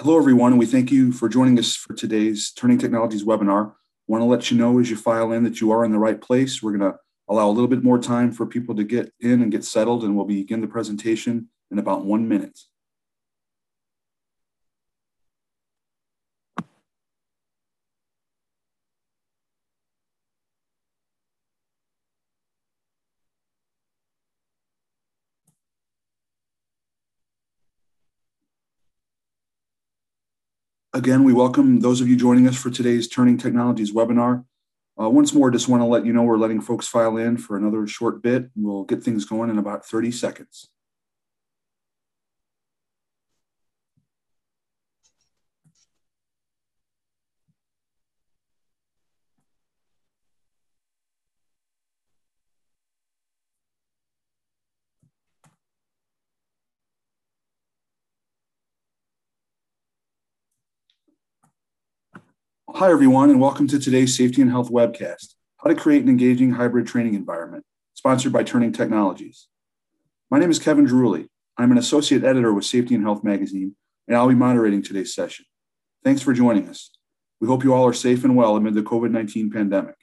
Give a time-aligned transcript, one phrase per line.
[0.00, 3.70] Hello, everyone, we thank you for joining us for today's Turning Technologies webinar.
[3.70, 3.72] I
[4.06, 6.20] want to let you know as you file in that you are in the right
[6.20, 6.62] place.
[6.62, 6.96] We're going to
[7.28, 10.14] allow a little bit more time for people to get in and get settled, and
[10.14, 12.60] we'll begin the presentation in about one minute.
[30.98, 34.44] Again, we welcome those of you joining us for today's Turning Technologies webinar.
[35.00, 37.56] Uh, once more, just want to let you know we're letting folks file in for
[37.56, 38.50] another short bit.
[38.56, 40.68] We'll get things going in about 30 seconds.
[62.78, 66.52] Hi, everyone, and welcome to today's Safety and Health webcast, How to Create an Engaging
[66.52, 69.48] Hybrid Training Environment, sponsored by Turning Technologies.
[70.30, 71.26] My name is Kevin Druley.
[71.56, 73.74] I'm an associate editor with Safety and Health magazine,
[74.06, 75.44] and I'll be moderating today's session.
[76.04, 76.92] Thanks for joining us.
[77.40, 79.96] We hope you all are safe and well amid the COVID-19 pandemic.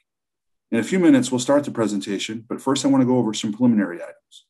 [0.70, 3.32] In a few minutes, we'll start the presentation, but first I want to go over
[3.32, 4.44] some preliminary items.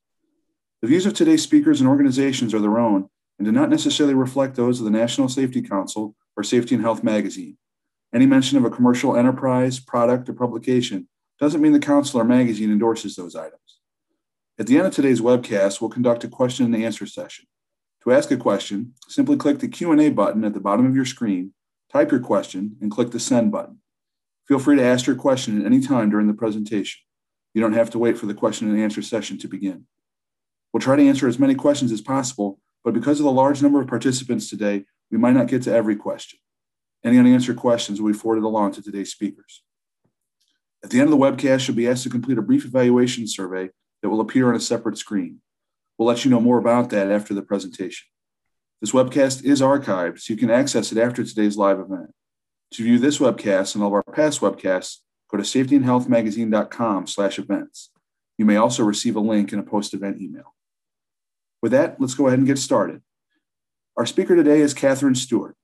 [0.82, 4.56] The views of today's speakers and organizations are their own and do not necessarily reflect
[4.56, 7.56] those of the National Safety Council or Safety and Health magazine.
[8.15, 12.71] Any mention of a commercial enterprise, product, or publication doesn't mean the council or magazine
[12.71, 13.61] endorses those items.
[14.59, 17.47] At the end of today's webcast, we'll conduct a question and answer session.
[18.05, 21.53] To ask a question, simply click the Q&A button at the bottom of your screen,
[21.93, 23.81] type your question, and click the send button.
[24.47, 27.01] Feel free to ask your question at any time during the presentation.
[27.53, 29.87] You don't have to wait for the question and answer session to begin.
[30.73, 33.81] We'll try to answer as many questions as possible, but because of the large number
[33.81, 36.39] of participants today, we might not get to every question.
[37.05, 39.62] Any unanswered questions will be forwarded along to today's speakers.
[40.82, 43.71] At the end of the webcast, you'll be asked to complete a brief evaluation survey
[44.03, 45.41] that will appear on a separate screen.
[45.98, 48.06] We'll let you know more about that after the presentation.
[48.81, 52.12] This webcast is archived, so you can access it after today's live event.
[52.72, 54.98] To view this webcast and all of our past webcasts,
[55.31, 57.91] go to safetyandhealthmagazine.com slash events.
[58.37, 60.54] You may also receive a link in a post-event email.
[61.62, 63.00] With that, let's go ahead and get started.
[63.97, 65.56] Our speaker today is Catherine Stewart.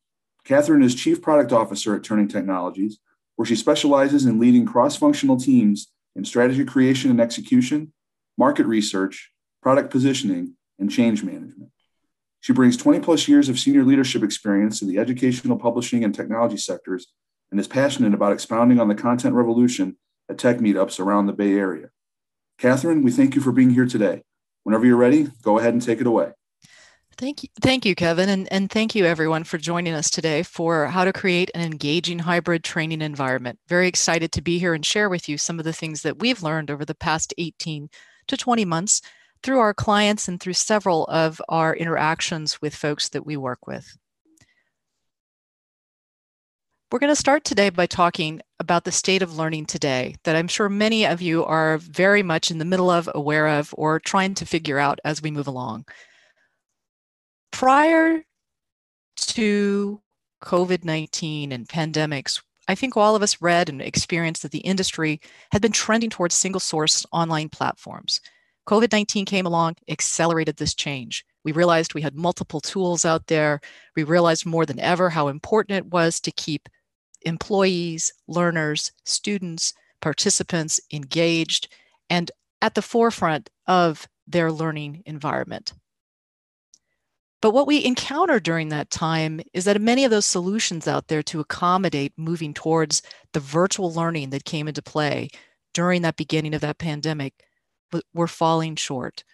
[0.44, 2.98] Catherine is Chief Product Officer at Turning Technologies,
[3.36, 7.92] where she specializes in leading cross functional teams in strategy creation and execution,
[8.36, 9.30] market research,
[9.62, 11.70] product positioning, and change management.
[12.40, 16.56] She brings 20 plus years of senior leadership experience in the educational, publishing, and technology
[16.56, 17.06] sectors
[17.52, 19.96] and is passionate about expounding on the content revolution
[20.28, 21.90] at tech meetups around the Bay Area.
[22.58, 24.22] Catherine, we thank you for being here today.
[24.64, 26.32] Whenever you're ready, go ahead and take it away.
[27.22, 30.86] Thank you, thank you, Kevin, and, and thank you everyone for joining us today for
[30.86, 33.60] how to create an engaging hybrid training environment.
[33.68, 36.42] Very excited to be here and share with you some of the things that we've
[36.42, 37.88] learned over the past 18
[38.26, 39.02] to 20 months
[39.44, 43.96] through our clients and through several of our interactions with folks that we work with.
[46.90, 50.48] We're going to start today by talking about the state of learning today that I'm
[50.48, 54.34] sure many of you are very much in the middle of, aware of, or trying
[54.34, 55.84] to figure out as we move along
[57.52, 58.24] prior
[59.16, 60.00] to
[60.42, 65.20] COVID 19 and pandemics, I think all of us read and experienced that the industry
[65.52, 68.20] had been trending towards single source online platforms.
[68.68, 71.24] COVID 19 came along, accelerated this change.
[71.44, 73.60] We realized we had multiple tools out there.
[73.96, 76.68] We realized more than ever how important it was to keep
[77.22, 81.68] employees, learners, students, participants engaged
[82.10, 82.30] and
[82.60, 85.72] at the forefront of their learning environment.
[87.42, 91.24] But what we encountered during that time is that many of those solutions out there
[91.24, 95.28] to accommodate moving towards the virtual learning that came into play
[95.74, 97.34] during that beginning of that pandemic
[98.14, 99.24] were falling short.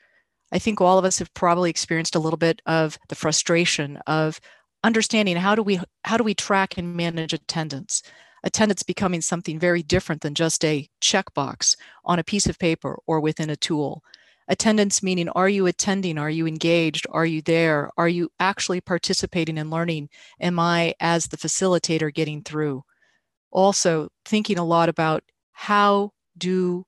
[0.50, 4.40] I think all of us have probably experienced a little bit of the frustration of
[4.82, 8.02] understanding how do we how do we track and manage attendance
[8.44, 13.20] attendance becoming something very different than just a checkbox on a piece of paper or
[13.20, 14.02] within a tool
[14.48, 16.16] Attendance meaning, are you attending?
[16.16, 17.06] Are you engaged?
[17.10, 17.90] Are you there?
[17.98, 20.08] Are you actually participating in learning?
[20.40, 22.82] Am I, as the facilitator, getting through?
[23.50, 25.22] Also, thinking a lot about
[25.52, 26.84] how do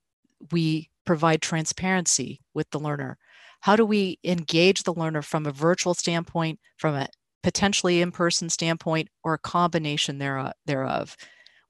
[0.52, 3.18] we provide transparency with the learner?
[3.60, 7.08] How do we engage the learner from a virtual standpoint, from a
[7.42, 11.16] potentially in person standpoint, or a combination thereof?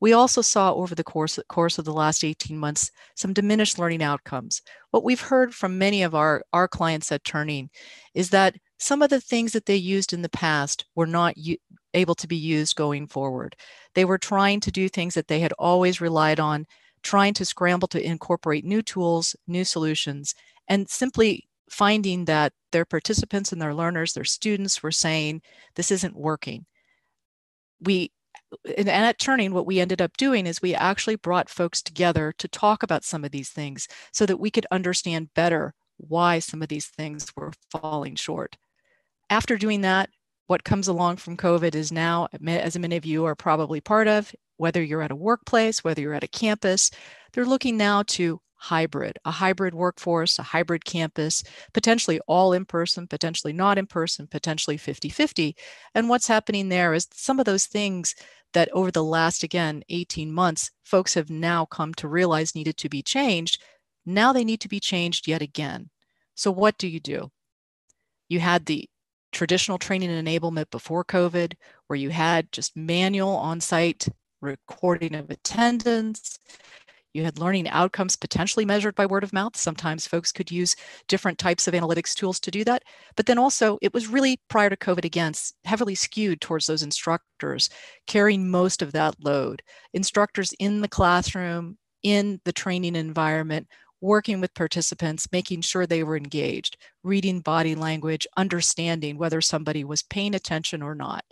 [0.01, 4.03] We also saw over the course, course of the last 18 months some diminished learning
[4.03, 4.63] outcomes.
[4.91, 7.71] What we've heard from many of our, our clients at Turning
[8.15, 11.35] is that some of the things that they used in the past were not
[11.93, 13.55] able to be used going forward.
[13.95, 16.67] They were trying to do things that they had always relied on,
[17.03, 20.35] trying to scramble to incorporate new tools, new solutions,
[20.67, 25.43] and simply finding that their participants and their learners, their students were saying,
[25.75, 26.65] this isn't working.
[27.81, 28.13] We
[28.77, 32.49] and at Turning, what we ended up doing is we actually brought folks together to
[32.49, 36.69] talk about some of these things so that we could understand better why some of
[36.69, 38.57] these things were falling short.
[39.29, 40.11] After doing that,
[40.47, 44.35] what comes along from COVID is now, as many of you are probably part of,
[44.57, 46.91] whether you're at a workplace, whether you're at a campus,
[47.33, 51.43] they're looking now to hybrid, a hybrid workforce, a hybrid campus,
[51.73, 55.57] potentially all in person, potentially not in person, potentially 50 50.
[55.95, 58.15] And what's happening there is some of those things
[58.53, 62.89] that over the last, again, 18 months, folks have now come to realize needed to
[62.89, 63.63] be changed.
[64.05, 65.89] Now they need to be changed yet again.
[66.35, 67.31] So, what do you do?
[68.29, 68.89] You had the
[69.33, 71.55] traditional training and enablement before COVID,
[71.87, 74.07] where you had just manual on site
[74.41, 76.39] recording of attendance.
[77.13, 79.57] You had learning outcomes potentially measured by word of mouth.
[79.57, 80.77] Sometimes folks could use
[81.09, 82.85] different types of analytics tools to do that.
[83.17, 85.33] But then also, it was really prior to COVID again,
[85.65, 87.69] heavily skewed towards those instructors
[88.07, 89.63] carrying most of that load.
[89.93, 93.67] Instructors in the classroom, in the training environment,
[94.01, 100.03] working with participants, making sure they were engaged, reading body language, understanding whether somebody was
[100.03, 101.25] paying attention or not.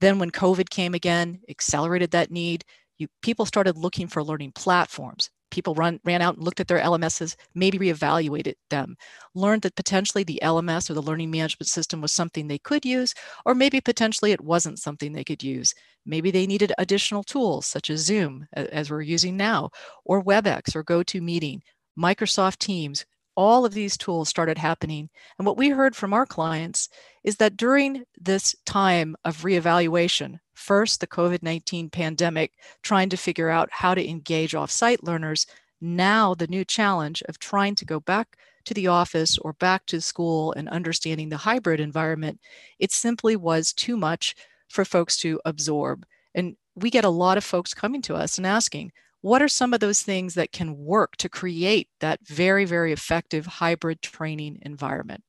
[0.00, 2.64] Then, when COVID came again, accelerated that need,
[2.98, 5.30] you, people started looking for learning platforms.
[5.50, 8.96] People run, ran out and looked at their LMSs, maybe reevaluated them,
[9.34, 13.14] learned that potentially the LMS or the learning management system was something they could use,
[13.46, 15.72] or maybe potentially it wasn't something they could use.
[16.04, 19.70] Maybe they needed additional tools such as Zoom, as we're using now,
[20.04, 21.60] or WebEx or GoToMeeting,
[21.98, 23.06] Microsoft Teams,
[23.38, 25.08] all of these tools started happening.
[25.38, 26.88] And what we heard from our clients
[27.22, 33.48] is that during this time of reevaluation, first the COVID 19 pandemic, trying to figure
[33.48, 35.46] out how to engage offsite learners,
[35.80, 40.00] now the new challenge of trying to go back to the office or back to
[40.00, 42.40] school and understanding the hybrid environment,
[42.80, 44.34] it simply was too much
[44.68, 46.04] for folks to absorb.
[46.34, 48.90] And we get a lot of folks coming to us and asking,
[49.20, 53.46] what are some of those things that can work to create that very, very effective
[53.46, 55.22] hybrid training environment?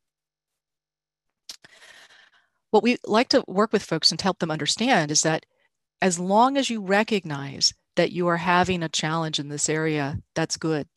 [2.72, 5.46] What we like to work with folks and help them understand is that
[6.02, 10.56] as long as you recognize that you are having a challenge in this area, that's
[10.56, 10.88] good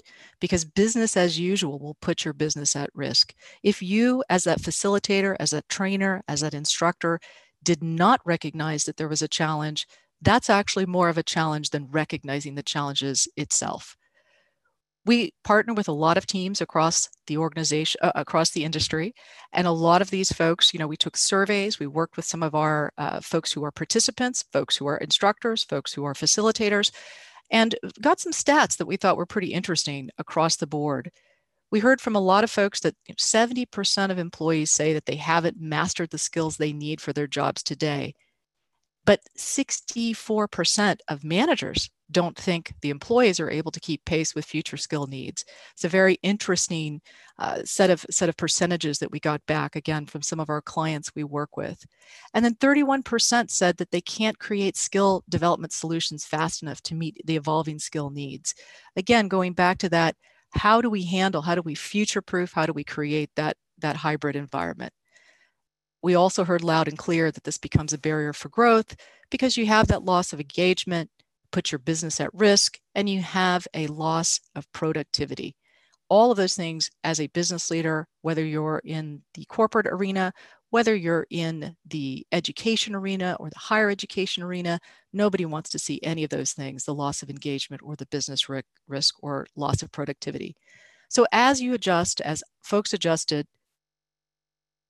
[0.41, 3.35] because business as usual will put your business at risk.
[3.63, 7.19] If you, as that facilitator, as that trainer, as that instructor,
[7.63, 9.87] did not recognize that there was a challenge,
[10.23, 13.97] that's actually more of a challenge than recognizing the challenges itself.
[15.05, 19.15] We partner with a lot of teams across the organization, uh, across the industry,
[19.53, 22.43] and a lot of these folks, you know, we took surveys, we worked with some
[22.43, 26.93] of our uh, folks who are participants, folks who are instructors, folks who are facilitators,
[27.51, 31.11] and got some stats that we thought were pretty interesting across the board.
[31.73, 35.61] We heard from a lot of folks that 70% of employees say that they haven't
[35.61, 38.15] mastered the skills they need for their jobs today.
[39.05, 44.77] But 64% of managers don't think the employees are able to keep pace with future
[44.77, 45.45] skill needs.
[45.73, 47.01] It's a very interesting
[47.39, 50.61] uh, set of set of percentages that we got back again from some of our
[50.61, 51.85] clients we work with.
[52.35, 57.21] And then 31% said that they can't create skill development solutions fast enough to meet
[57.25, 58.55] the evolving skill needs.
[58.95, 60.15] Again, going back to that,
[60.55, 63.97] how do we handle, how do we future proof, how do we create that, that
[63.97, 64.93] hybrid environment?
[66.03, 68.97] We also heard loud and clear that this becomes a barrier for growth
[69.31, 71.11] because you have that loss of engagement,
[71.53, 75.55] put your business at risk, and you have a loss of productivity.
[76.09, 80.33] All of those things as a business leader, whether you're in the corporate arena,
[80.71, 84.81] whether you're in the education arena or the higher education arena,
[85.13, 88.47] nobody wants to see any of those things the loss of engagement or the business
[88.89, 90.57] risk or loss of productivity.
[91.09, 93.47] So, as you adjust, as folks adjusted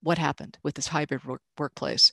[0.03, 2.13] what happened with this hybrid work, workplace.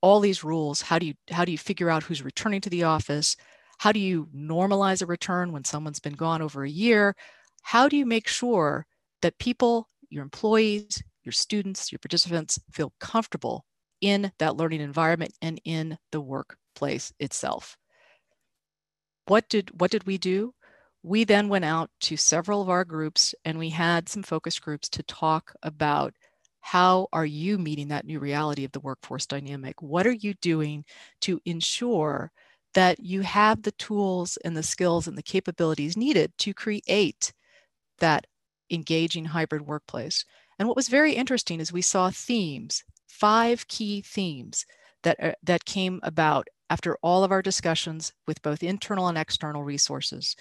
[0.00, 2.84] All these rules how do you how do you figure out who's returning to the
[2.84, 3.36] office?
[3.78, 7.14] How do you normalize a return when someone's been gone over a year?
[7.62, 8.86] How do you make sure
[9.22, 13.64] that people your employees your students your participants feel comfortable
[14.00, 17.76] in that learning environment and in the workplace itself?
[19.26, 20.54] What did what did we do?
[21.02, 24.88] We then went out to several of our groups and we had some focus groups
[24.90, 26.14] to talk about
[26.64, 29.82] how are you meeting that new reality of the workforce dynamic?
[29.82, 30.86] What are you doing
[31.20, 32.32] to ensure
[32.72, 37.34] that you have the tools and the skills and the capabilities needed to create
[37.98, 38.26] that
[38.70, 40.24] engaging hybrid workplace?
[40.58, 44.64] And what was very interesting is we saw themes, five key themes
[45.02, 49.64] that, uh, that came about after all of our discussions with both internal and external
[49.64, 50.34] resources.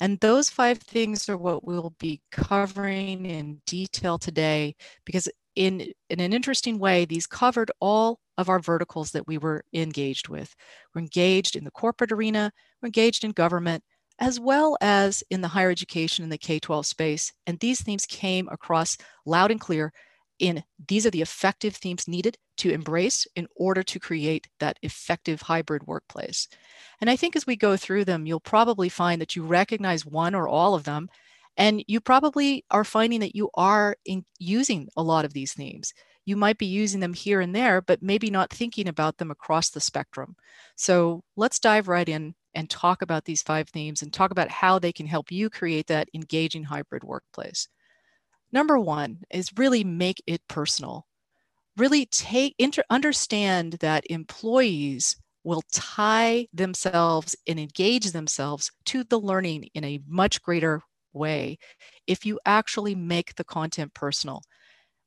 [0.00, 6.20] And those five things are what we'll be covering in detail today because in, in
[6.20, 10.54] an interesting way, these covered all of our verticals that we were engaged with.
[10.94, 13.84] We're engaged in the corporate arena, we're engaged in government,
[14.18, 17.32] as well as in the higher education and the K 12 space.
[17.46, 19.92] And these themes came across loud and clear
[20.38, 25.42] in these are the effective themes needed to embrace in order to create that effective
[25.42, 26.48] hybrid workplace.
[27.00, 30.34] And I think as we go through them, you'll probably find that you recognize one
[30.34, 31.08] or all of them
[31.56, 33.96] and you probably are finding that you are
[34.38, 35.92] using a lot of these themes.
[36.24, 39.70] You might be using them here and there, but maybe not thinking about them across
[39.70, 40.36] the spectrum.
[40.76, 44.78] So let's dive right in and talk about these five themes and talk about how
[44.78, 47.68] they can help you create that engaging hybrid workplace.
[48.52, 51.06] Number one is really make it personal.
[51.76, 59.70] Really take inter, understand that employees will tie themselves and engage themselves to the learning
[59.74, 60.82] in a much greater
[61.14, 61.58] way
[62.06, 64.42] if you actually make the content personal.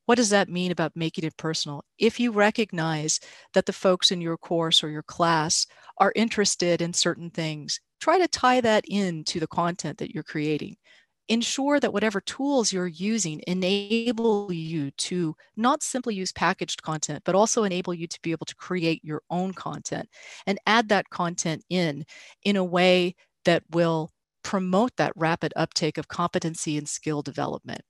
[0.06, 1.84] What does that mean about making it personal?
[1.98, 3.20] If you recognize
[3.54, 5.66] that the folks in your course or your class
[5.98, 10.78] are interested in certain things, try to tie that into the content that you're creating.
[11.28, 17.34] Ensure that whatever tools you're using enable you to not simply use packaged content, but
[17.34, 20.08] also enable you to be able to create your own content
[20.46, 22.06] and add that content in
[22.44, 24.12] in a way that will
[24.46, 27.82] promote that rapid uptake of competency and skill development.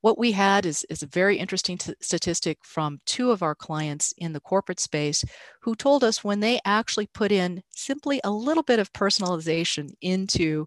[0.00, 4.14] What we had is, is a very interesting t- statistic from two of our clients
[4.16, 5.24] in the corporate space
[5.60, 10.66] who told us when they actually put in simply a little bit of personalization into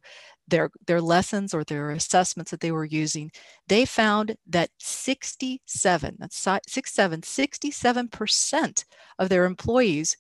[0.50, 3.32] their, their lessons or their assessments that they were using,
[3.70, 8.86] they found that 67, that's 67, 67%
[9.18, 10.18] of their employees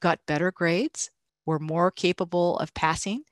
[0.00, 1.08] got better grades,
[1.48, 3.22] were more capable of passing,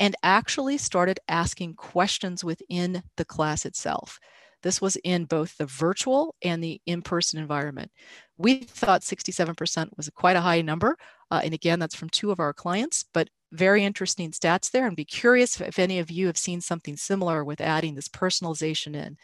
[0.00, 4.18] and actually started asking questions within the class itself.
[4.62, 7.92] This was in both the virtual and the in person environment.
[8.38, 10.96] We thought 67% was quite a high number.
[11.30, 14.86] Uh, and again, that's from two of our clients, but very interesting stats there.
[14.86, 18.96] And be curious if, any of you have seen something similar with adding this personalization
[18.96, 19.18] in.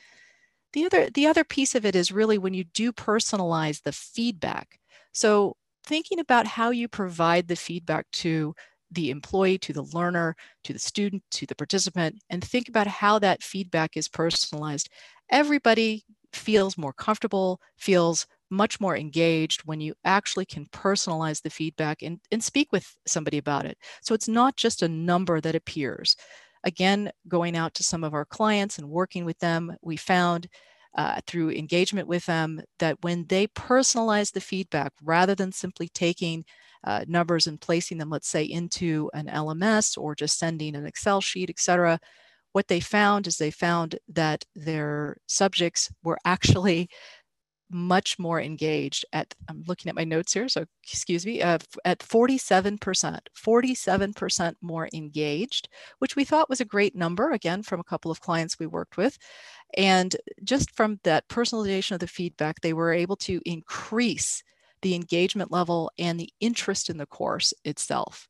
[0.74, 4.78] The other, the other piece of it is really when you do personalize the feedback.
[5.12, 8.54] So thinking about how you provide the feedback to
[8.90, 13.18] the employee, to the learner, to the student, to the participant, and think about how
[13.18, 14.88] that feedback is personalized.
[15.30, 22.02] Everybody feels more comfortable, feels much more engaged when you actually can personalize the feedback
[22.02, 23.78] and, and speak with somebody about it.
[24.02, 26.16] So it's not just a number that appears.
[26.64, 30.48] Again, going out to some of our clients and working with them, we found
[30.94, 36.44] uh, through engagement with them that when they personalize the feedback rather than simply taking
[36.84, 41.20] uh, numbers and placing them, let's say, into an LMS or just sending an Excel
[41.20, 41.98] sheet, et cetera,
[42.52, 46.88] what they found is they found that their subjects were actually
[47.72, 52.00] much more engaged at i'm looking at my notes here so excuse me uh, at
[52.00, 58.10] 47% 47% more engaged which we thought was a great number again from a couple
[58.10, 59.18] of clients we worked with.
[59.76, 60.14] And
[60.44, 64.42] just from that personalization of the feedback they were able to increase
[64.82, 68.28] the engagement level and the interest in the course itself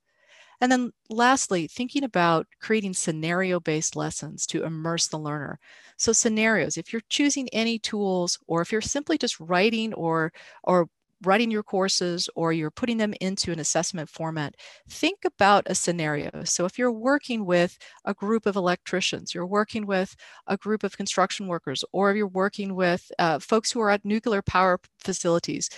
[0.63, 5.59] and then lastly, thinking about creating scenario based lessons to immerse the learner.
[5.97, 10.87] So scenarios, if you're choosing any tools or if you're simply just writing or, or
[11.25, 14.55] writing your courses or you're putting them into an assessment format,
[14.89, 16.31] think about a scenario.
[16.45, 20.15] So if you're working with a group of electricians, you're working with
[20.47, 24.05] a group of construction workers, or if you're working with uh, folks who are at
[24.05, 25.69] nuclear power facilities,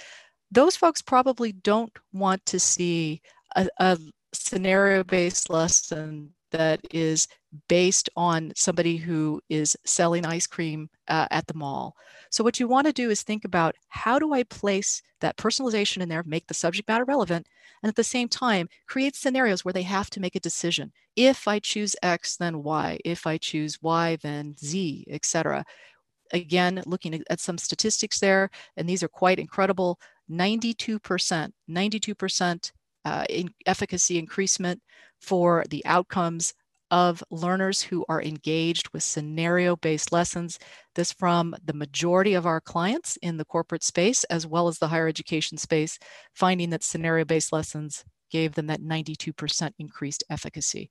[0.50, 3.22] those folks probably don't want to see
[3.56, 3.98] a, a
[4.34, 7.26] scenario based lesson that is
[7.68, 11.96] based on somebody who is selling ice cream uh, at the mall.
[12.30, 16.00] So, what you want to do is think about how do I place that personalization
[16.00, 17.48] in there, make the subject matter relevant,
[17.82, 20.92] and at the same time, create scenarios where they have to make a decision.
[21.16, 22.98] If I choose X, then Y.
[23.04, 25.64] If I choose Y, then Z, etc.
[26.32, 29.98] Again, looking at some statistics there, and these are quite incredible
[30.30, 32.72] 92%, 92%
[33.04, 34.80] uh, in efficacy increasement
[35.20, 36.54] for the outcomes
[36.90, 40.58] of learners who are engaged with scenario based lessons.
[40.94, 44.88] This from the majority of our clients in the corporate space, as well as the
[44.88, 45.98] higher education space,
[46.34, 50.90] finding that scenario based lessons gave them that 92% increased efficacy.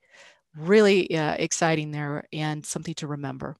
[0.57, 3.55] Really uh, exciting there and something to remember.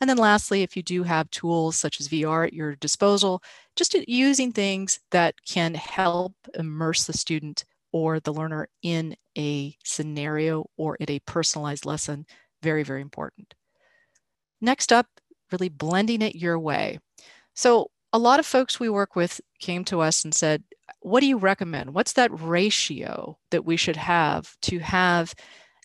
[0.00, 3.42] And then lastly, if you do have tools such as VR at your disposal,
[3.76, 10.66] just using things that can help immerse the student or the learner in a scenario
[10.76, 12.26] or in a personalized lesson,
[12.60, 13.54] very, very important.
[14.60, 15.06] Next up,
[15.52, 16.98] really blending it your way.
[17.54, 20.64] So a lot of folks we work with came to us and said,
[21.02, 21.94] what do you recommend?
[21.94, 25.32] What's that ratio that we should have to have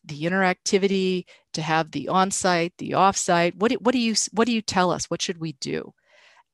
[0.04, 3.56] the interactivity, to have the on-site, the off-site?
[3.58, 5.12] What, what do you what do you tell us?
[5.12, 5.94] What should we do?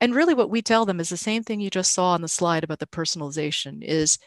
[0.02, 2.28] And really what we tell them is the same thing you just saw on the
[2.28, 4.18] slide about the personalization is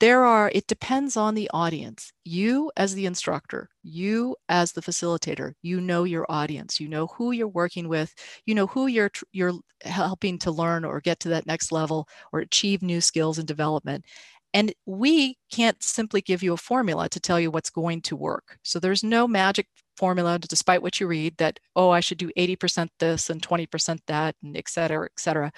[0.00, 2.12] there are it depends on the audience.
[2.24, 6.80] You as the instructor you as the facilitator you know your audience.
[6.80, 8.14] You know who you're working with.
[8.46, 9.54] You know who you're you're
[9.84, 14.04] helping to learn or get to that next level or achieve new skills and development.
[14.52, 18.58] And we can't simply give you a formula to tell you what's going to work.
[18.64, 19.68] So there's no magic
[20.00, 24.34] formula despite what you read that oh i should do 80% this and 20% that
[24.42, 25.52] and et cetera et cetera.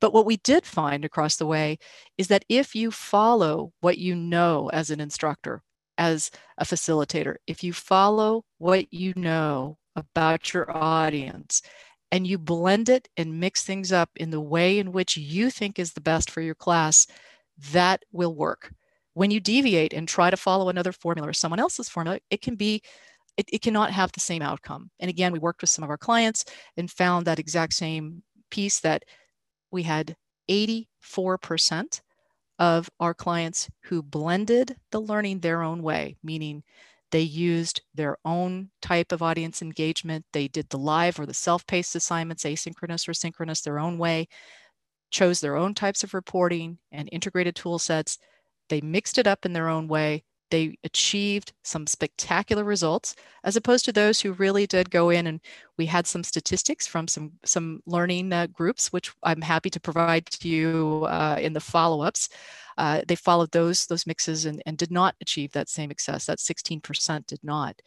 [0.00, 1.78] But what we did find across the way
[2.16, 5.62] is that if you follow what you know as an instructor
[6.10, 11.62] as a facilitator if you follow what you know about your audience
[12.12, 15.78] and you blend it and mix things up in the way in which you think
[15.78, 17.06] is the best for your class
[17.72, 18.72] that will work.
[19.14, 22.54] When you deviate and try to follow another formula or someone else's formula it can
[22.54, 22.82] be
[23.38, 24.90] it, it cannot have the same outcome.
[24.98, 26.44] And again, we worked with some of our clients
[26.76, 29.04] and found that exact same piece that
[29.70, 30.16] we had
[30.50, 32.00] 84%
[32.58, 36.64] of our clients who blended the learning their own way, meaning
[37.12, 40.26] they used their own type of audience engagement.
[40.32, 44.26] They did the live or the self paced assignments, asynchronous or synchronous, their own way,
[45.10, 48.18] chose their own types of reporting and integrated tool sets.
[48.68, 53.14] They mixed it up in their own way they achieved some spectacular results
[53.44, 55.40] as opposed to those who really did go in and
[55.76, 60.26] we had some statistics from some some learning uh, groups which i'm happy to provide
[60.26, 62.28] to you uh, in the follow-ups.
[62.76, 66.26] Uh, they followed those those mixes and, and did not achieve that same success.
[66.26, 67.80] That 16% did not.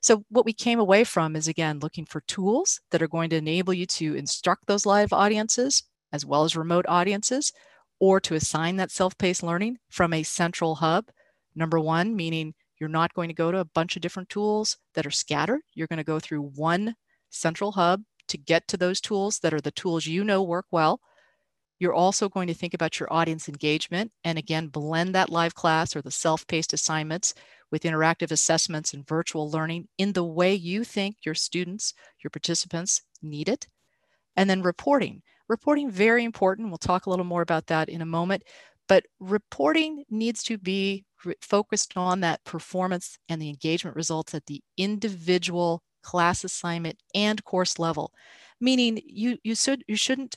[0.00, 3.36] So what we came away from is again looking for tools that are going to
[3.36, 7.52] enable you to instruct those live audiences as well as remote audiences
[8.00, 11.06] or to assign that self-paced learning from a central hub
[11.54, 15.06] Number one, meaning you're not going to go to a bunch of different tools that
[15.06, 15.60] are scattered.
[15.74, 16.96] You're going to go through one
[17.30, 21.00] central hub to get to those tools that are the tools you know work well.
[21.78, 25.96] You're also going to think about your audience engagement and again, blend that live class
[25.96, 27.34] or the self paced assignments
[27.72, 33.02] with interactive assessments and virtual learning in the way you think your students, your participants
[33.20, 33.66] need it.
[34.36, 35.22] And then reporting.
[35.48, 36.68] Reporting, very important.
[36.68, 38.44] We'll talk a little more about that in a moment.
[38.88, 41.04] But reporting needs to be
[41.40, 47.78] focused on that performance and the engagement results at the individual class assignment and course
[47.78, 48.12] level.
[48.60, 50.36] Meaning you you should you shouldn't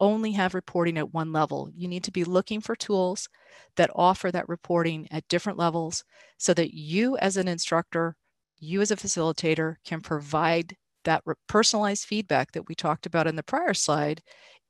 [0.00, 1.70] only have reporting at one level.
[1.74, 3.28] You need to be looking for tools
[3.76, 6.04] that offer that reporting at different levels
[6.38, 8.16] so that you as an instructor
[8.58, 13.42] you as a facilitator can provide that personalized feedback that we talked about in the
[13.42, 14.22] prior slide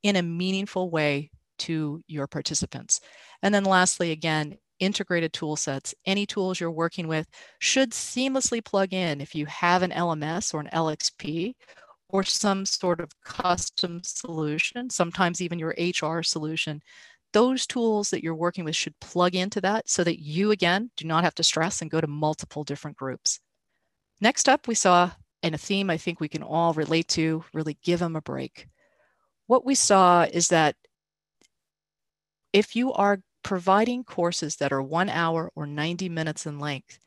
[0.03, 1.31] in a meaningful way
[1.61, 3.01] to your participants
[3.43, 7.29] and then lastly again integrated tool sets, any tools you're working with
[7.61, 11.55] should seamlessly plug in if you have an LMS or an LXP
[12.09, 16.81] or some sort of custom solution, sometimes even your HR solution.
[17.33, 21.07] Those tools that you're working with should plug into that so that you, again, do
[21.07, 23.39] not have to stress and go to multiple different groups.
[24.21, 27.79] Next up, we saw, and a theme I think we can all relate to, really
[27.85, 28.67] give them a break.
[29.47, 30.75] What we saw is that
[32.53, 36.99] if you are providing courses that are one hour or 90 minutes in length,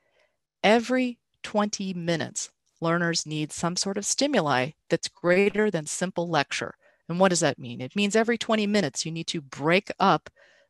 [0.63, 2.49] every 20 minutes,
[2.81, 6.73] learners need some sort of stimuli that's greater than simple lecture.
[7.09, 7.81] And what does that mean?
[7.81, 10.29] It means every 20 minutes, you need to break up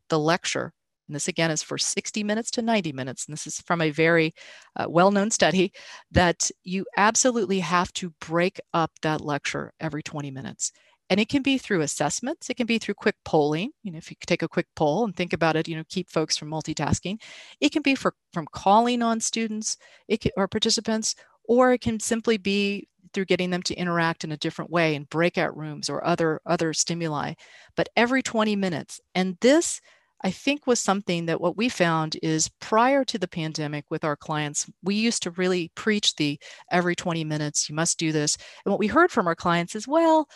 [0.10, 0.74] the lecture.
[1.08, 3.26] And this again is for 60 minutes to 90 minutes.
[3.26, 4.34] And this is from a very
[4.76, 5.74] uh, well known study
[6.12, 10.72] that you absolutely have to break up that lecture every 20 minutes.
[11.10, 13.72] And it can be through assessments, it can be through quick polling.
[13.84, 16.10] You know, if you take a quick poll and think about it, you know, keep
[16.10, 17.22] folks from multitasking.
[17.60, 22.00] It can be for from calling on students it can, or participants, or it can
[22.00, 26.04] simply be through getting them to interact in a different way in breakout rooms or
[26.04, 27.34] other other stimuli
[27.76, 29.80] but every 20 minutes and this
[30.26, 34.16] I think was something that what we found is prior to the pandemic with our
[34.16, 36.40] clients, we used to really preach the
[36.72, 38.38] every 20 minutes, you must do this.
[38.64, 40.30] And what we heard from our clients is, well,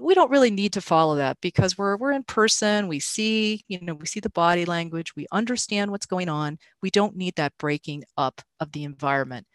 [0.00, 3.80] we don't really need to follow that because we're we're in person, we see, you
[3.80, 6.58] know, we see the body language, we understand what's going on.
[6.82, 9.46] We don't need that breaking up of the environment.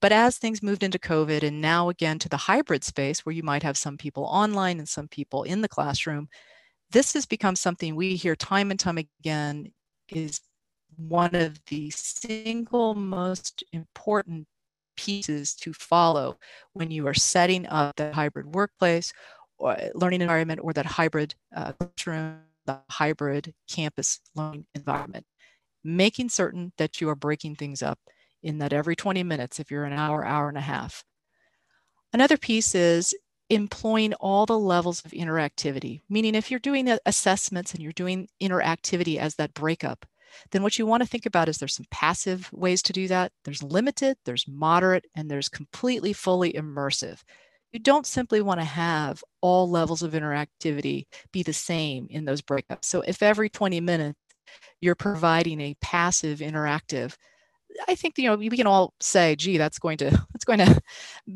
[0.00, 3.42] But as things moved into COVID and now again to the hybrid space where you
[3.42, 6.28] might have some people online and some people in the classroom,
[6.90, 9.72] this has become something we hear time and time again
[10.08, 10.40] is
[10.96, 14.46] one of the single most important
[14.96, 16.36] pieces to follow
[16.72, 19.18] when you are setting up the hybrid workplace or
[19.94, 21.72] learning environment or that hybrid uh,
[22.68, 25.24] the hybrid campus learning environment.
[25.82, 27.98] Making certain that you are breaking things up
[28.42, 31.02] in that every 20 minutes, if you're an hour, hour and a half.
[32.12, 33.14] Another piece is
[33.50, 38.28] employing all the levels of interactivity, meaning if you're doing the assessments and you're doing
[38.42, 40.04] interactivity as that breakup,
[40.50, 43.32] then what you want to think about is there's some passive ways to do that.
[43.44, 47.22] There's limited, there's moderate, and there's completely fully immersive.
[47.72, 52.40] You don't simply want to have all levels of interactivity be the same in those
[52.42, 52.84] breakups.
[52.84, 54.18] So if every 20 minutes
[54.80, 57.14] you're providing a passive interactive,
[57.88, 60.80] I think you know we can all say, "Gee, that's going to that's going to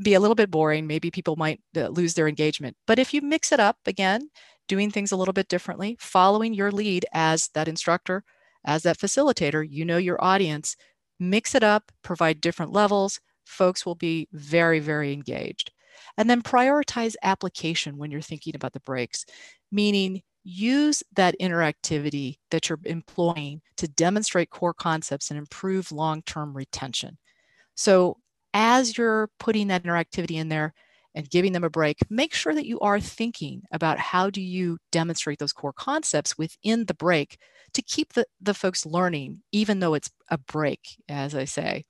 [0.02, 0.86] be a little bit boring.
[0.86, 4.30] Maybe people might uh, lose their engagement." But if you mix it up again,
[4.68, 8.24] doing things a little bit differently, following your lead as that instructor,
[8.64, 10.76] as that facilitator, you know your audience,
[11.20, 15.72] mix it up, provide different levels, folks will be very, very engaged.
[16.16, 19.24] And then prioritize application when you're thinking about the breaks,
[19.70, 26.56] meaning use that interactivity that you're employing to demonstrate core concepts and improve long term
[26.56, 27.18] retention.
[27.74, 28.18] So,
[28.54, 30.74] as you're putting that interactivity in there
[31.14, 34.78] and giving them a break, make sure that you are thinking about how do you
[34.90, 37.38] demonstrate those core concepts within the break
[37.74, 41.84] to keep the, the folks learning, even though it's a break, as I say.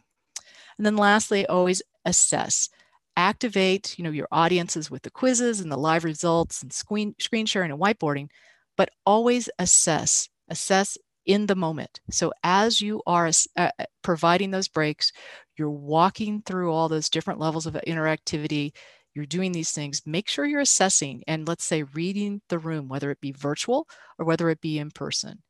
[0.78, 2.68] And then lastly, always assess.
[3.16, 7.46] Activate, you know, your audiences with the quizzes and the live results and screen, screen
[7.46, 8.28] sharing and whiteboarding,
[8.76, 10.28] but always assess.
[10.48, 12.00] Assess in the moment.
[12.10, 15.12] So as you are uh, uh, providing those breaks,
[15.56, 18.72] you're walking through all those different levels of interactivity.
[19.14, 20.02] You're doing these things.
[20.06, 23.86] Make sure you're assessing and let's say reading the room, whether it be virtual
[24.18, 25.42] or whether it be in person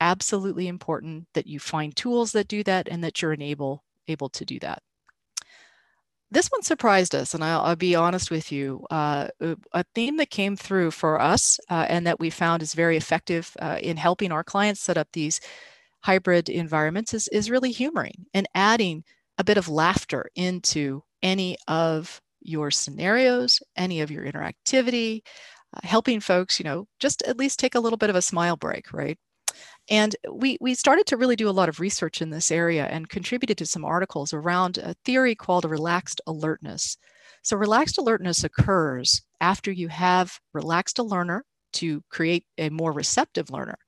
[0.00, 4.44] absolutely important that you find tools that do that and that you're able, able to
[4.44, 4.82] do that.
[6.30, 8.84] This one surprised us, and I'll, I'll be honest with you.
[8.90, 9.28] Uh,
[9.72, 13.56] a theme that came through for us uh, and that we found is very effective
[13.60, 15.40] uh, in helping our clients set up these
[16.02, 19.04] hybrid environments is, is really humoring and adding
[19.38, 25.22] a bit of laughter into any of your scenarios, any of your interactivity,
[25.74, 28.56] uh, helping folks, you know, just at least take a little bit of a smile
[28.56, 29.18] break, right?
[29.88, 33.08] And we, we started to really do a lot of research in this area and
[33.08, 36.96] contributed to some articles around a theory called relaxed alertness.
[37.42, 41.44] So, relaxed alertness occurs after you have relaxed a learner
[41.74, 43.78] to create a more receptive learner.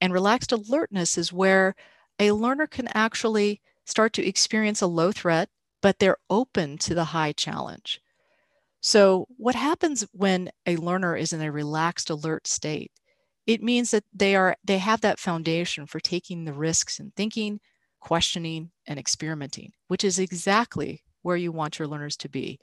[0.00, 1.74] And relaxed alertness is where
[2.18, 5.50] a learner can actually start to experience a low threat,
[5.82, 8.00] but they're open to the high challenge.
[8.80, 12.92] So, what happens when a learner is in a relaxed alert state
[13.46, 17.60] it means that they are they have that foundation for taking the risks and thinking
[18.00, 22.60] questioning and experimenting which is exactly where you want your learners to be.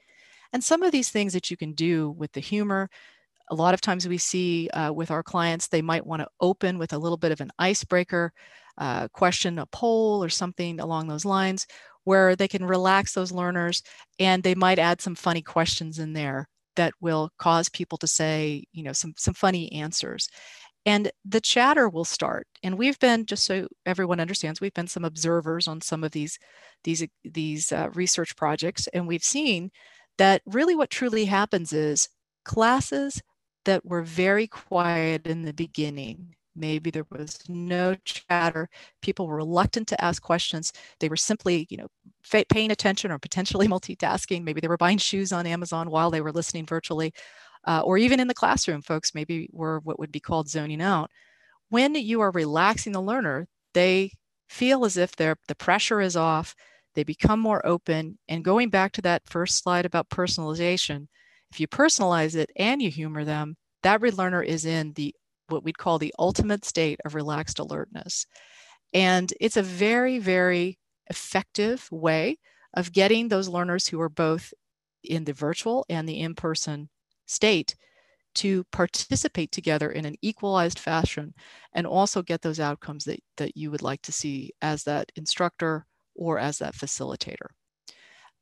[0.53, 2.89] And some of these things that you can do with the humor
[3.49, 6.77] a lot of times we see uh, with our clients they might want to open
[6.77, 8.31] with a little bit of an icebreaker
[8.77, 11.67] uh, question a poll or something along those lines
[12.05, 13.83] where they can relax those learners
[14.19, 18.63] and they might add some funny questions in there that will cause people to say
[18.71, 20.29] you know some some funny answers
[20.85, 25.05] and the chatter will start and we've been just so everyone understands we've been some
[25.05, 26.39] observers on some of these
[26.83, 29.71] these these uh, research projects and we've seen
[30.17, 32.09] that really what truly happens is
[32.45, 33.21] classes
[33.65, 38.67] that were very quiet in the beginning maybe there was no chatter
[39.01, 41.87] people were reluctant to ask questions they were simply you know
[42.49, 46.31] paying attention or potentially multitasking maybe they were buying shoes on amazon while they were
[46.31, 47.13] listening virtually
[47.65, 51.09] uh, or even in the classroom, folks maybe were what would be called zoning out.
[51.69, 54.11] When you are relaxing the learner, they
[54.49, 56.55] feel as if the pressure is off,
[56.95, 58.17] they become more open.
[58.27, 61.07] And going back to that first slide about personalization,
[61.51, 65.15] if you personalize it and you humor them, that learner is in the
[65.47, 68.25] what we'd call the ultimate state of relaxed alertness.
[68.93, 72.37] And it's a very, very effective way
[72.73, 74.53] of getting those learners who are both
[75.03, 76.89] in the virtual and the in person
[77.31, 77.75] state
[78.33, 81.33] to participate together in an equalized fashion
[81.73, 85.85] and also get those outcomes that, that you would like to see as that instructor
[86.15, 87.47] or as that facilitator.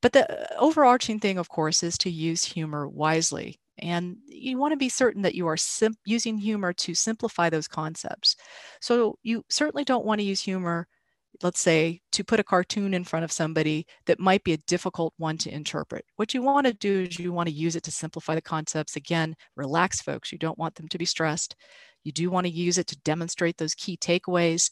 [0.02, 3.60] But the overarching thing, of course, is to use humor wisely.
[3.80, 5.58] And you want to be certain that you are
[6.06, 8.36] using humor to simplify those concepts.
[8.82, 10.88] So you certainly don't want to use humor
[11.41, 15.13] let's say, to put a cartoon in front of somebody that might be a difficult
[15.17, 16.06] one to interpret.
[16.17, 18.95] What you want to do is you want to use it to simplify the concepts.
[18.95, 20.32] Again, relax folks.
[20.32, 21.56] You don't want them to be stressed.
[22.04, 24.69] You do want to use it to demonstrate those key takeaways,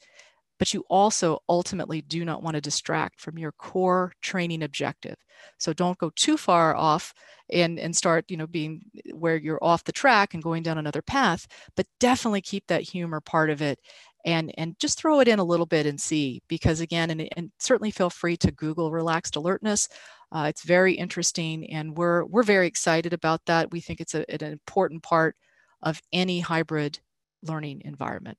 [0.60, 5.15] but you also ultimately do not want to distract from your core training objective.
[5.58, 7.13] So don't go too far off
[7.51, 8.82] and, and start, you know, being
[9.13, 13.21] where you're off the track and going down another path, but definitely keep that humor
[13.21, 13.80] part of it
[14.27, 17.51] and and just throw it in a little bit and see because again and, and
[17.57, 19.89] certainly feel free to google relaxed alertness
[20.31, 23.71] uh, it's very interesting and we're we're very excited about that.
[23.71, 25.35] We think it's a, an important part
[25.81, 26.99] of any hybrid
[27.43, 28.37] learning environment.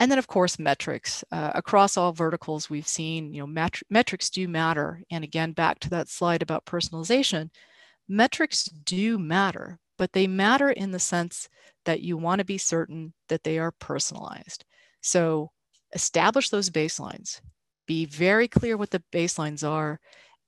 [0.00, 4.28] And then of course metrics uh, across all verticals we've seen you know met- metrics
[4.28, 7.48] do matter and again back to that slide about personalization
[8.08, 11.48] metrics do matter but they matter in the sense
[11.84, 14.64] that you want to be certain that they are personalized.
[15.00, 15.50] So
[15.94, 17.40] establish those baselines,
[17.86, 20.00] be very clear what the baselines are,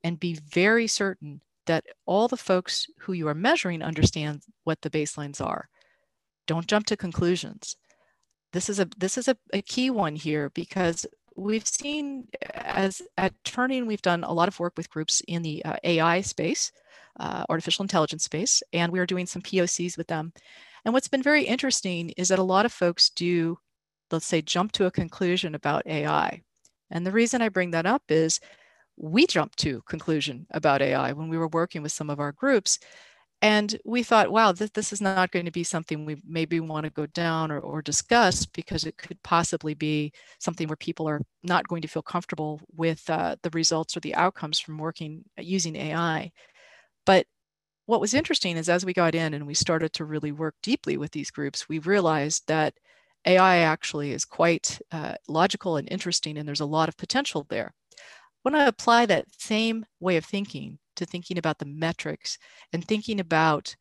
[0.03, 4.89] and be very certain that all the folks who you are measuring understand what the
[4.89, 5.67] baselines are.
[6.47, 7.75] Don't jump to conclusions.
[8.53, 11.05] This is a this is a, a key one here because
[11.35, 15.63] we've seen as at Turning, we've done a lot of work with groups in the
[15.63, 16.71] uh, AI space,
[17.19, 20.33] uh, artificial intelligence space, and we are doing some POCs with them.
[20.85, 23.57] And what's been very interesting is that a lot of folks do,
[24.11, 26.41] let's say, jump to a conclusion about AI.
[26.91, 28.39] And the reason I bring that up is
[28.97, 32.79] we jumped to conclusion about AI when we were working with some of our groups.
[33.43, 36.85] And we thought, wow, this, this is not going to be something we maybe want
[36.85, 41.21] to go down or, or discuss because it could possibly be something where people are
[41.43, 45.75] not going to feel comfortable with uh, the results or the outcomes from working using
[45.75, 46.31] AI.
[47.07, 47.25] But
[47.87, 50.97] what was interesting is as we got in and we started to really work deeply
[50.97, 52.75] with these groups, we realized that
[53.25, 57.73] AI actually is quite uh, logical and interesting, and there's a lot of potential there.
[58.43, 62.37] When I apply that same way of thinking to thinking about the metrics
[62.73, 63.75] and thinking about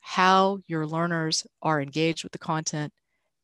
[0.00, 2.92] how your learners are engaged with the content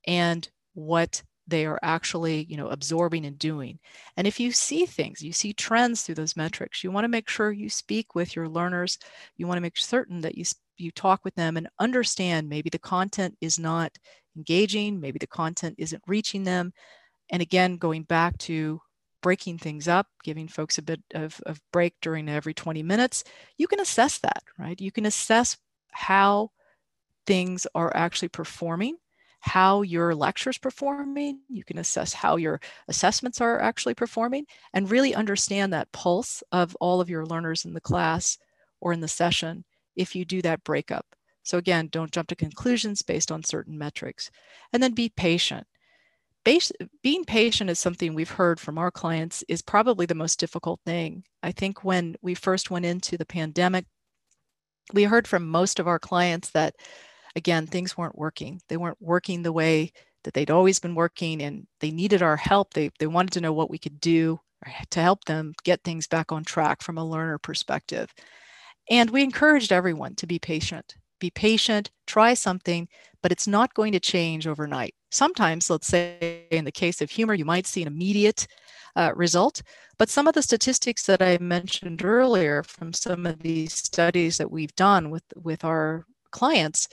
[0.07, 3.79] and what they are actually you know absorbing and doing.
[4.17, 7.29] And if you see things you see trends through those metrics you want to make
[7.29, 8.99] sure you speak with your learners.
[9.37, 10.45] You want to make certain that you
[10.77, 13.97] you talk with them and understand maybe the content is not
[14.37, 16.73] engaging maybe the content isn't reaching them.
[17.31, 18.81] And again going back to
[19.23, 23.25] breaking things up giving folks a bit of, of break during every 20 minutes
[23.57, 24.81] you can assess that right?
[24.81, 25.57] You can assess
[25.93, 26.51] how
[27.27, 28.97] things are actually performing
[29.45, 31.39] how your lectures performing.
[31.51, 36.75] You can assess how your assessments are actually performing and really understand that pulse of
[36.81, 38.39] all of your learners in the class
[38.81, 41.05] or in the session if you do that breakup.
[41.43, 44.31] So again, don't jump to conclusions based on certain metrics.
[44.73, 45.67] And then be patient.
[46.43, 50.81] Base, being patient is something we've heard from our clients is probably the most difficult
[50.87, 51.23] thing.
[51.43, 53.85] I think when we first went into the pandemic,
[54.95, 56.77] we heard from most of our clients that
[57.37, 58.61] again, things weren't working.
[58.68, 59.92] They weren't working the way
[60.25, 62.75] that they'd always been working and they needed our help.
[62.75, 64.40] They, they wanted to know what we could do
[64.90, 68.12] to help them get things back on track from a learner perspective.
[68.90, 70.94] And we encouraged everyone to be patient.
[71.20, 72.88] Be patient, try something,
[73.23, 74.94] but it's not going to change overnight.
[75.11, 78.47] Sometimes, let's say in the case of humor, you might see an immediate
[78.97, 79.62] uh, result.
[79.99, 84.51] But some of the statistics that I mentioned earlier from some of these studies that
[84.51, 86.88] we've done with, with our clients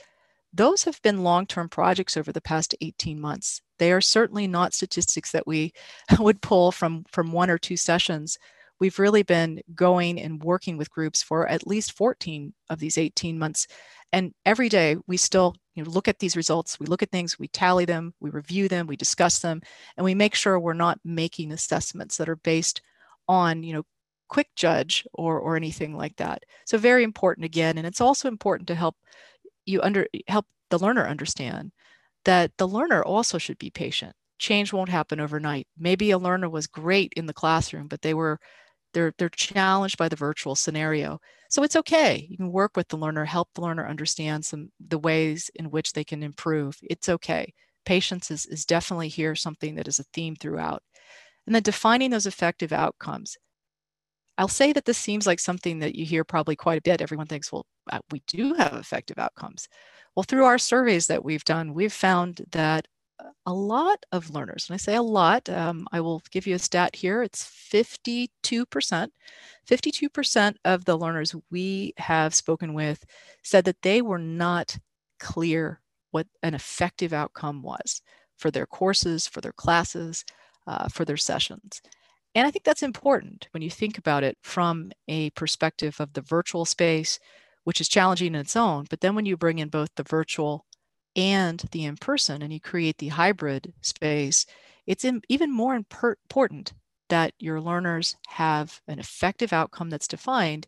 [0.52, 3.60] those have been long-term projects over the past 18 months.
[3.78, 5.72] They are certainly not statistics that we
[6.18, 8.38] would pull from, from one or two sessions.
[8.78, 13.38] We've really been going and working with groups for at least 14 of these 18
[13.38, 13.66] months.
[14.12, 17.38] And every day we still you know, look at these results, we look at things,
[17.38, 19.62] we tally them, we review them, we discuss them,
[19.96, 22.82] and we make sure we're not making assessments that are based
[23.26, 23.84] on, you know,
[24.28, 26.42] quick judge or, or anything like that.
[26.66, 27.78] So very important again.
[27.78, 28.96] And it's also important to help
[29.66, 31.72] you under help the learner understand
[32.24, 34.14] that the learner also should be patient.
[34.38, 35.66] Change won't happen overnight.
[35.78, 38.38] Maybe a learner was great in the classroom, but they were
[38.94, 41.20] they're they're challenged by the virtual scenario.
[41.50, 42.26] So it's okay.
[42.30, 45.92] You can work with the learner, help the learner understand some the ways in which
[45.92, 46.78] they can improve.
[46.82, 47.54] It's okay.
[47.84, 50.82] Patience is, is definitely here something that is a theme throughout.
[51.46, 53.36] And then defining those effective outcomes.
[54.38, 57.00] I'll say that this seems like something that you hear probably quite a bit.
[57.02, 59.68] Everyone thinks, well, uh, we do have effective outcomes.
[60.16, 62.88] Well, through our surveys that we've done, we've found that
[63.46, 66.58] a lot of learners, and I say a lot, um, I will give you a
[66.58, 67.22] stat here.
[67.22, 68.28] It's 52%.
[69.68, 73.04] 52% of the learners we have spoken with
[73.42, 74.76] said that they were not
[75.20, 78.02] clear what an effective outcome was
[78.36, 80.24] for their courses, for their classes.
[80.66, 81.80] uh, for their sessions.
[82.34, 86.22] And I think that's important when you think about it from a perspective of the
[86.22, 87.18] virtual space,
[87.64, 88.86] which is challenging in its own.
[88.88, 90.66] But then when you bring in both the virtual
[91.14, 94.46] and the in person and you create the hybrid space,
[94.86, 96.72] it's in, even more imper- important
[97.10, 100.66] that your learners have an effective outcome that's defined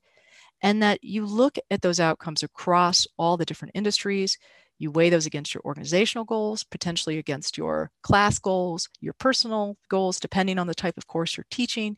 [0.62, 4.38] and that you look at those outcomes across all the different industries.
[4.78, 10.20] You weigh those against your organizational goals, potentially against your class goals, your personal goals,
[10.20, 11.96] depending on the type of course you're teaching,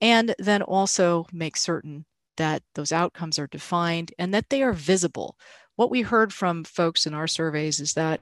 [0.00, 2.04] and then also make certain
[2.36, 5.36] that those outcomes are defined and that they are visible.
[5.76, 8.20] What we heard from folks in our surveys is that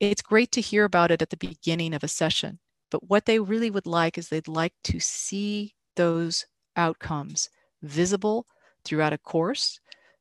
[0.00, 2.58] it's great to hear about it at the beginning of a session
[2.90, 7.48] but what they really would like is they'd like to see those outcomes
[7.82, 8.46] visible
[8.84, 9.80] throughout a course,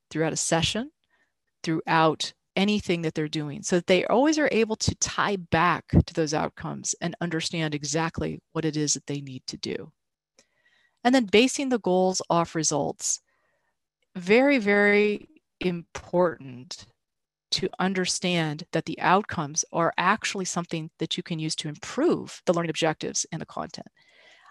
[0.10, 0.92] throughout a session,
[1.64, 6.14] throughout anything that they're doing so that they always are able to tie back to
[6.14, 9.92] those outcomes and understand exactly what it is that they need to do.
[11.04, 13.22] And then basing the goals off results,
[14.14, 15.30] very, very
[15.62, 16.86] important
[17.52, 22.54] to understand that the outcomes are actually something that you can use to improve the
[22.54, 23.88] learning objectives and the content.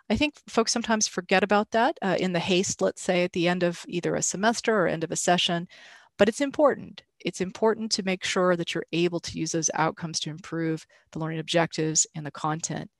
[0.08, 3.46] I think folks sometimes forget about that uh, in the haste, let's say, at the
[3.46, 5.68] end of either a semester or end of a session,
[6.16, 7.02] but it's important.
[7.24, 11.18] It's important to make sure that you're able to use those outcomes to improve the
[11.18, 12.90] learning objectives and the content.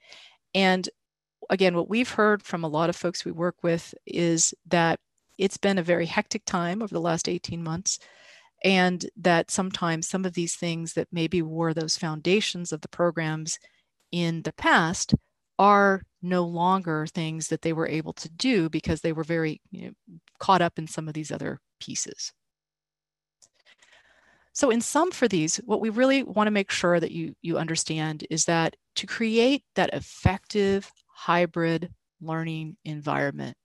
[0.54, 0.88] And
[1.50, 5.00] again, what we've heard from a lot of folks we work with is that
[5.38, 7.98] it's been a very hectic time over the last 18 months
[8.64, 13.58] and that sometimes some of these things that maybe were those foundations of the programs
[14.10, 15.14] in the past
[15.58, 19.86] are no longer things that they were able to do because they were very you
[19.86, 19.92] know,
[20.38, 22.32] caught up in some of these other pieces.
[24.58, 27.58] So in sum for these, what we really want to make sure that you, you
[27.58, 33.56] understand is that to create that effective hybrid learning environment,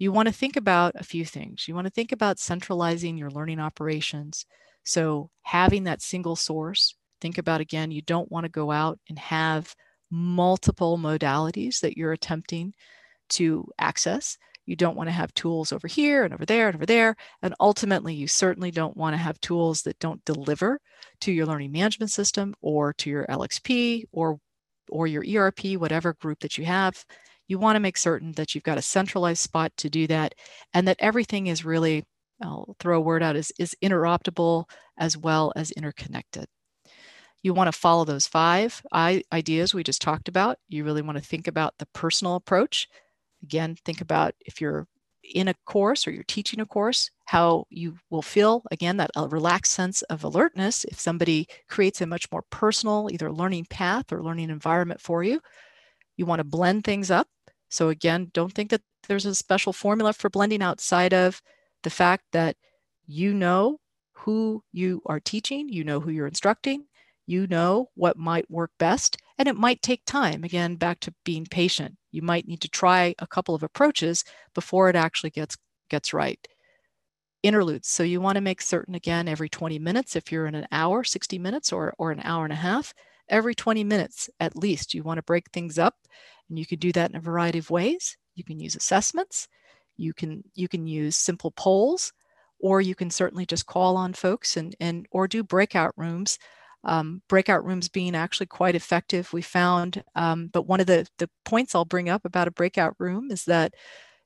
[0.00, 1.68] you want to think about a few things.
[1.68, 4.44] You want to think about centralizing your learning operations.
[4.82, 9.20] So, having that single source, think about again, you don't want to go out and
[9.20, 9.76] have
[10.10, 12.74] multiple modalities that you're attempting
[13.28, 14.38] to access.
[14.66, 17.16] You don't want to have tools over here and over there and over there.
[17.42, 20.80] And ultimately, you certainly don't want to have tools that don't deliver
[21.22, 24.38] to your learning management system or to your LXP or,
[24.90, 27.04] or your ERP, whatever group that you have
[27.52, 30.34] you want to make certain that you've got a centralized spot to do that
[30.72, 32.04] and that everything is really,
[32.42, 34.64] I'll throw a word out, is, is interoperable
[34.98, 36.46] as well as interconnected.
[37.42, 40.58] You want to follow those five ideas we just talked about.
[40.68, 42.88] You really want to think about the personal approach.
[43.42, 44.86] Again, think about if you're
[45.22, 49.28] in a course or you're teaching a course, how you will feel again that a
[49.28, 54.22] relaxed sense of alertness if somebody creates a much more personal either learning path or
[54.22, 55.40] learning environment for you.
[56.16, 57.28] You want to blend things up
[57.68, 61.40] so again, don't think that there's a special formula for blending outside of
[61.82, 62.56] the fact that
[63.06, 63.80] you know
[64.12, 66.86] who you are teaching, you know who you're instructing,
[67.26, 70.44] you know what might work best, and it might take time.
[70.44, 71.96] Again, back to being patient.
[72.12, 75.56] You might need to try a couple of approaches before it actually gets
[75.90, 76.46] gets right.
[77.42, 77.88] Interludes.
[77.88, 81.02] So you want to make certain again every 20 minutes, if you're in an hour,
[81.02, 82.94] 60 minutes, or, or an hour and a half,
[83.28, 85.96] every 20 minutes at least, you want to break things up
[86.48, 88.16] and you can do that in a variety of ways.
[88.34, 89.48] You can use assessments,
[89.96, 92.12] you can you can use simple polls,
[92.60, 96.38] or you can certainly just call on folks and and or do breakout rooms.
[96.84, 100.02] Um, breakout rooms being actually quite effective, we found.
[100.14, 103.44] Um, but one of the the points I'll bring up about a breakout room is
[103.44, 103.74] that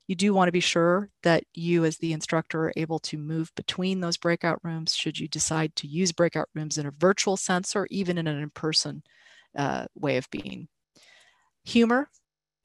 [0.07, 3.51] you do want to be sure that you as the instructor are able to move
[3.55, 7.75] between those breakout rooms should you decide to use breakout rooms in a virtual sense
[7.75, 9.03] or even in an in-person
[9.57, 10.67] uh, way of being
[11.65, 12.09] humor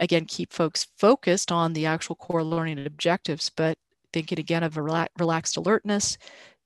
[0.01, 3.77] again keep folks focused on the actual core learning objectives but
[4.13, 6.17] thinking again of a rela- relaxed alertness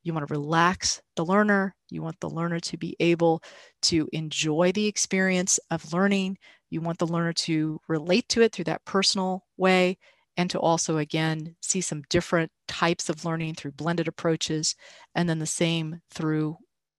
[0.06, 3.42] you want to relax the learner you want the learner to be able
[3.82, 6.36] to enjoy the experience of learning
[6.70, 9.98] you want the learner to relate to it through that personal way
[10.36, 14.74] and to also again see some different types of learning through blended approaches
[15.14, 16.56] and then the same through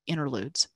[0.08, 0.68] interludes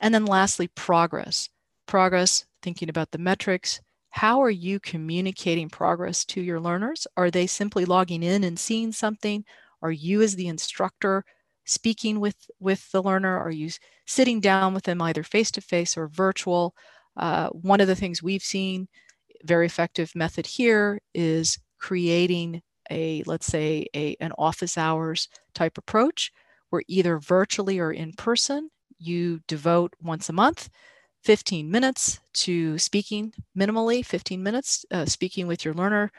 [0.00, 1.48] and then lastly progress
[1.86, 3.80] progress thinking about the metrics.
[4.10, 7.06] How are you communicating progress to your learners?
[7.16, 9.44] Are they simply logging in and seeing something?
[9.82, 11.24] Are you, as the instructor,
[11.64, 13.38] speaking with, with the learner?
[13.38, 13.70] Are you
[14.06, 16.74] sitting down with them either face to face or virtual?
[17.16, 18.88] Uh, one of the things we've seen,
[19.44, 26.32] very effective method here, is creating a, let's say, a, an office hours type approach
[26.70, 30.68] where either virtually or in person, you devote once a month
[31.24, 36.10] 15 minutes to speaking minimally 15 minutes uh, speaking with your learner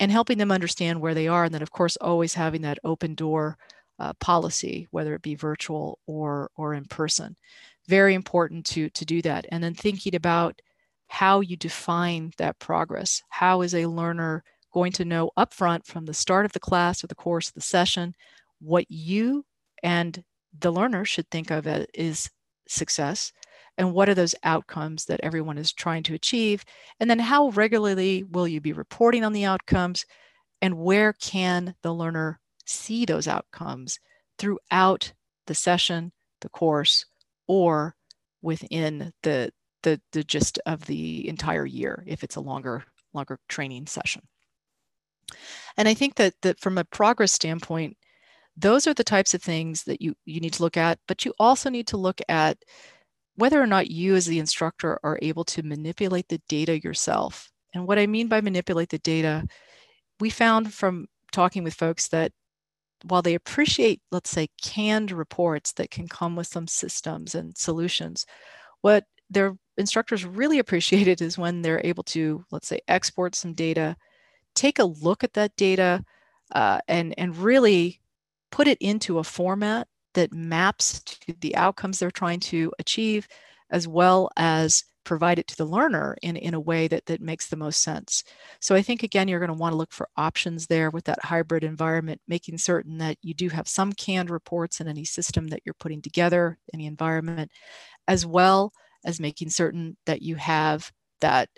[0.00, 3.14] and helping them understand where they are and then of course always having that open
[3.14, 3.56] door
[3.98, 7.36] uh, policy whether it be virtual or or in person.
[7.88, 9.46] Very important to to do that.
[9.50, 10.60] And then thinking about
[11.08, 13.22] how you define that progress.
[13.30, 17.06] How is a learner going to know upfront from the start of the class or
[17.06, 18.14] the course of the session
[18.60, 19.44] what you
[19.82, 20.22] and
[20.58, 22.30] the learner should think of as
[22.66, 23.32] success
[23.78, 26.64] and what are those outcomes that everyone is trying to achieve?
[26.98, 30.04] And then how regularly will you be reporting on the outcomes?
[30.60, 34.00] And where can the learner see those outcomes
[34.38, 35.12] throughout
[35.46, 37.06] the session the course
[37.46, 37.94] or
[38.42, 39.52] within the
[39.84, 44.22] the, the gist of the entire year if it's a longer longer training session?
[45.76, 47.96] And i think that that from a progress standpoint
[48.56, 51.32] those are the types of things that you you need to look at but you
[51.38, 52.58] also need to look at
[53.38, 57.52] whether or not you as the instructor are able to manipulate the data yourself.
[57.72, 59.46] And what I mean by manipulate the data,
[60.18, 62.32] we found from talking with folks that
[63.04, 68.26] while they appreciate, let's say, canned reports that can come with some systems and solutions,
[68.80, 73.96] what their instructors really appreciated is when they're able to, let's say, export some data,
[74.56, 76.04] take a look at that data,
[76.56, 78.00] uh, and, and really
[78.50, 83.28] put it into a format that maps to the outcomes they're trying to achieve,
[83.70, 87.48] as well as provide it to the learner in, in a way that, that makes
[87.48, 88.24] the most sense.
[88.60, 91.24] So I think, again, you're going to want to look for options there with that
[91.24, 95.62] hybrid environment, making certain that you do have some canned reports in any system that
[95.64, 97.50] you're putting together, any environment,
[98.06, 98.72] as well
[99.04, 100.92] as making certain that you have
[101.22, 101.48] that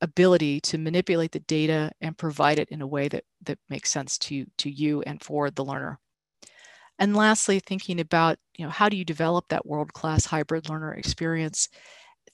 [0.00, 4.18] ability to manipulate the data and provide it in a way that, that makes sense
[4.18, 5.98] to, to you and for the learner.
[7.00, 11.68] And lastly, thinking about, you know, how do you develop that world-class hybrid learner experience?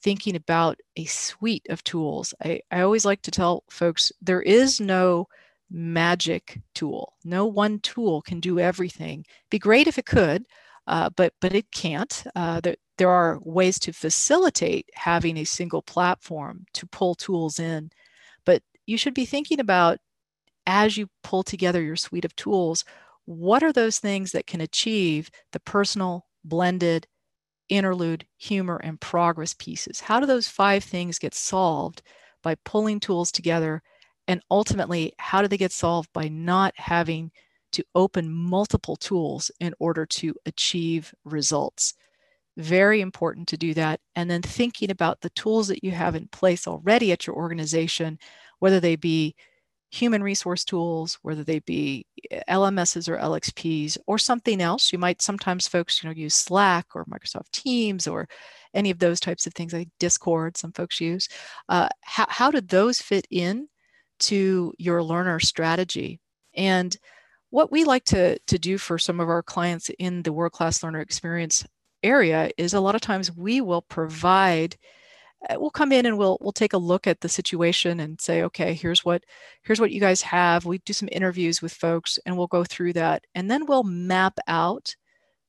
[0.03, 2.35] Thinking about a suite of tools.
[2.45, 5.27] I, I always like to tell folks there is no
[5.71, 7.15] magic tool.
[7.25, 9.25] No one tool can do everything.
[9.51, 10.45] Be great if it could,
[10.87, 12.25] uh, but but it can't.
[12.35, 17.91] Uh, there, there are ways to facilitate having a single platform to pull tools in,
[18.45, 19.99] but you should be thinking about
[20.67, 22.85] as you pull together your suite of tools,
[23.27, 27.07] what are those things that can achieve the personal, blended,
[27.69, 30.01] interlude, humor, and progress pieces?
[30.01, 32.03] How do those five things get solved
[32.43, 33.83] by pulling tools together?
[34.29, 37.33] And ultimately, how do they get solved by not having
[37.73, 41.95] to open multiple tools in order to achieve results?
[42.57, 44.01] Very important to do that.
[44.15, 48.19] And then thinking about the tools that you have in place already at your organization,
[48.61, 49.35] whether they be
[49.91, 54.93] human resource tools, whether they be eh, LMSs or LXPs or something else.
[54.93, 58.29] You might sometimes folks, you know, use Slack or Microsoft Teams or
[58.75, 61.29] any of those types of things like Discord, some folks use.
[61.69, 63.69] Uh, how, how did those fit in
[64.21, 66.21] to your learner strategy?
[66.55, 66.97] And
[67.51, 71.01] what we like to, to do for some of our clients in the world-class learner
[71.01, 71.65] experience
[72.03, 74.77] area is a lot of times we will provide
[75.49, 78.43] Uh, we'll come in and we'll we'll take a look at the situation and say
[78.43, 79.23] okay here's what
[79.63, 80.65] here's what you guys have.
[80.65, 84.39] We do some interviews with folks and we'll go through that and then we'll map
[84.49, 84.95] out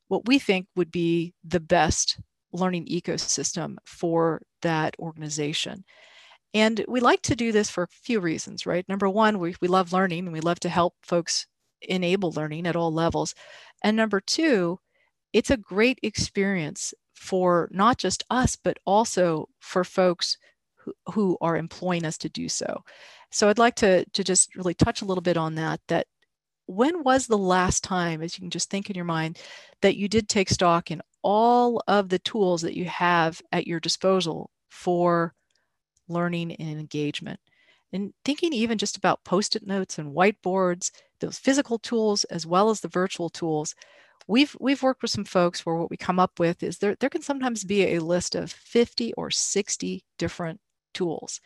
[0.10, 2.20] what we think would be the best
[2.54, 5.84] learning ecosystem for that organization.
[6.54, 8.88] And we like to do this for a few reasons right?
[8.90, 11.48] Number one we, we love learning and we love to help folks
[11.82, 13.34] enable learning at all levels.
[13.84, 14.80] And number two
[15.34, 20.38] it's a great experience for not just us, but also for folks
[20.76, 22.84] who, who are employing us to do so.
[23.32, 26.06] So I'd like to, to just really touch a little bit on that, that
[26.68, 29.40] when was the last time, as you can just think in your mind,
[29.82, 33.80] that you did take stock in all of the tools that you have at your
[33.80, 35.34] disposal for
[36.08, 37.40] learning and engagement?
[37.94, 42.70] And thinking even just about post it notes and whiteboards, those physical tools as well
[42.70, 43.74] as the virtual tools,
[44.28, 47.10] we've we've worked with some folks where what we come up with is there there
[47.10, 50.60] can sometimes be a list of 50 or 60 different
[50.94, 51.40] tools.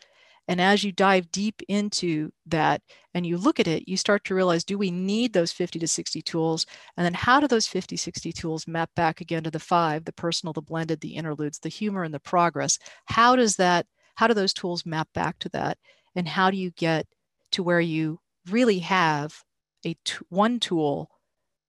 [0.48, 2.82] And as you dive deep into that
[3.14, 5.88] and you look at it you start to realize do we need those 50 to
[5.88, 6.66] 60 tools?
[6.96, 10.12] And then how do those 50 60 tools map back again to the five the
[10.12, 12.78] personal the blended the interludes the humor and the progress?
[13.06, 15.78] How does that how do those tools map back to that?
[16.14, 17.06] And how do you get
[17.52, 18.20] to where you
[18.50, 19.42] really have
[19.84, 21.10] a t- one tool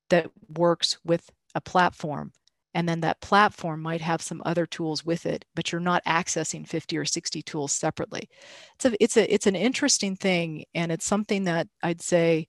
[0.09, 2.31] that works with a platform.
[2.75, 6.67] And then that platform might have some other tools with it, but you're not accessing
[6.67, 8.29] 50 or 60 tools separately.
[8.75, 10.65] It's a, it's a, it's an interesting thing.
[10.73, 12.47] And it's something that I'd say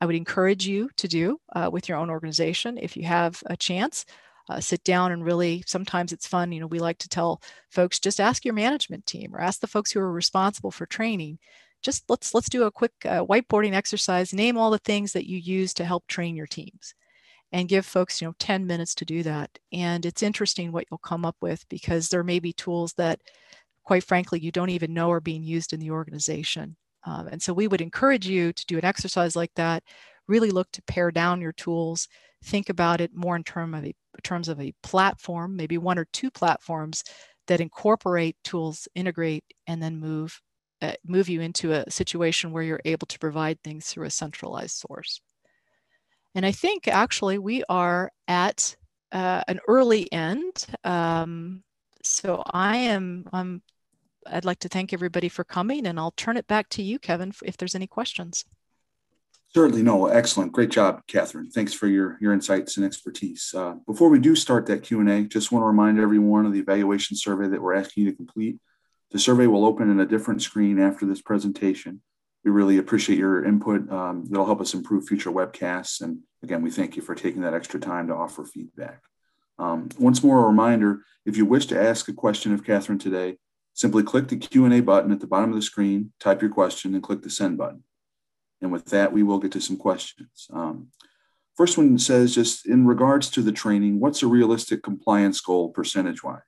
[0.00, 3.56] I would encourage you to do uh, with your own organization if you have a
[3.56, 4.04] chance.
[4.48, 7.98] uh, sit down and really sometimes it's fun you know we like to tell folks
[8.00, 11.38] just ask your management team or ask the folks who are responsible for training
[11.82, 15.38] just let's let's do a quick uh, whiteboarding exercise name all the things that you
[15.38, 16.94] use to help train your teams
[17.52, 19.50] and give folks you know 10 minutes to do that.
[19.72, 23.20] And it's interesting what you'll come up with because there may be tools that
[23.84, 26.76] quite frankly you don't even know are being used in the organization.
[27.04, 29.82] Um, and so we would encourage you to do an exercise like that
[30.26, 32.08] really look to pare down your tools
[32.44, 36.06] think about it more in term of a, terms of a platform maybe one or
[36.12, 37.02] two platforms
[37.46, 40.40] that incorporate tools integrate and then move
[40.82, 44.76] uh, move you into a situation where you're able to provide things through a centralized
[44.76, 45.20] source
[46.34, 48.76] and I think actually we are at
[49.12, 50.66] uh, an early end.
[50.84, 51.62] Um,
[52.02, 53.62] so I am, um,
[54.26, 57.32] I'd like to thank everybody for coming and I'll turn it back to you, Kevin,
[57.42, 58.44] if there's any questions.
[59.54, 61.50] Certainly, no, excellent, great job, Catherine.
[61.50, 63.54] Thanks for your your insights and expertise.
[63.56, 66.52] Uh, before we do start that Q and A, just want to remind everyone of
[66.52, 68.58] the evaluation survey that we're asking you to complete.
[69.10, 72.02] The survey will open in a different screen after this presentation
[72.44, 73.90] we really appreciate your input.
[73.90, 76.00] Um, it'll help us improve future webcasts.
[76.00, 79.02] And again, we thank you for taking that extra time to offer feedback.
[79.58, 83.38] Um, once more, a reminder, if you wish to ask a question of Catherine today,
[83.74, 87.02] simply click the Q&A button at the bottom of the screen, type your question, and
[87.02, 87.82] click the send button.
[88.62, 90.48] And with that, we will get to some questions.
[90.52, 90.88] Um,
[91.56, 96.42] first one says, just in regards to the training, what's a realistic compliance goal percentage-wise?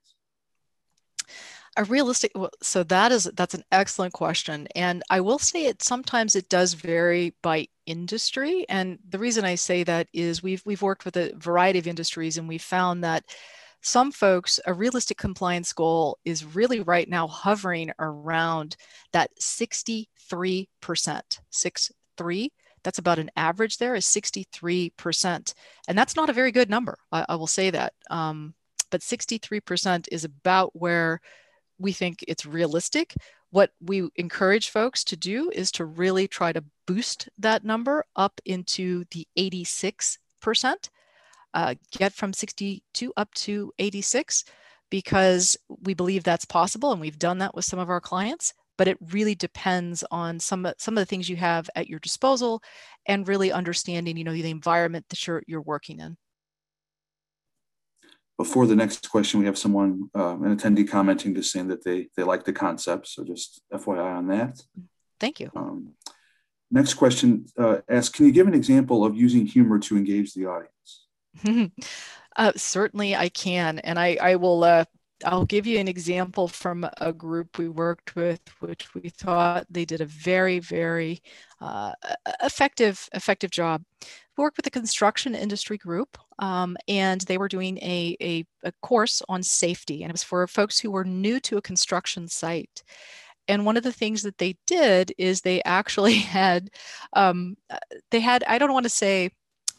[1.77, 6.35] A realistic so that is that's an excellent question and i will say it sometimes
[6.35, 11.05] it does vary by industry and the reason i say that is we've we've worked
[11.05, 13.25] with a variety of industries and we've found that
[13.83, 18.77] some folks a realistic compliance goal is really right now hovering around
[19.13, 20.07] that 63%
[21.51, 22.53] 6 3
[22.83, 25.55] that's about an average there is 63%
[25.89, 28.55] and that's not a very good number i, I will say that um,
[28.91, 31.21] but 63% is about where
[31.81, 33.15] we think it's realistic.
[33.51, 38.41] What we encourage folks to do is to really try to boost that number up
[38.45, 40.19] into the 86%,
[41.55, 44.45] uh, get from 62 up to 86,
[44.91, 46.93] because we believe that's possible.
[46.93, 50.67] And we've done that with some of our clients but it really depends on some
[50.79, 52.63] some of the things you have at your disposal
[53.05, 56.17] and really understanding you know the environment that you're you're working in
[58.41, 62.09] before the next question, we have someone, uh, an attendee commenting just saying that they,
[62.17, 63.07] they like the concept.
[63.07, 64.59] So just FYI on that.
[65.19, 65.51] Thank you.
[65.55, 65.93] Um,
[66.71, 70.47] next question uh, asks, can you give an example of using humor to engage the
[70.47, 71.73] audience?
[72.37, 73.79] uh, certainly I can.
[73.81, 74.87] And I, I will, uh,
[75.23, 79.85] I'll give you an example from a group we worked with, which we thought they
[79.85, 81.23] did a very, very
[81.61, 81.93] uh,
[82.43, 83.83] effective, effective job.
[84.39, 88.73] We worked with a construction industry group, um, and they were doing a, a, a
[88.83, 92.83] course on safety, and it was for folks who were new to a construction site.
[93.47, 96.71] And one of the things that they did is they actually had,
[97.13, 97.79] um, uh,
[98.11, 99.31] they had, I don't want to say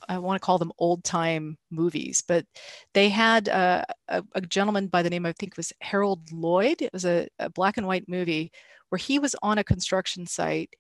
[0.10, 2.46] I want to call them old time movies, but
[2.94, 6.82] they had uh, a, a, gentleman by the name, I think was Harold Lloyd.
[6.82, 8.52] It was a, a, black and white movie
[8.90, 10.74] where he was on a construction site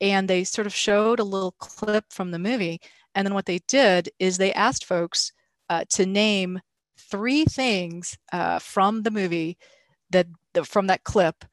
[0.00, 2.80] and they sort of showed a little clip from the movie.
[3.18, 5.32] And then what they did is they asked folks
[5.68, 6.60] uh, to name
[7.10, 9.58] three things uh, from the movie
[10.10, 10.28] that
[10.64, 11.44] from that clip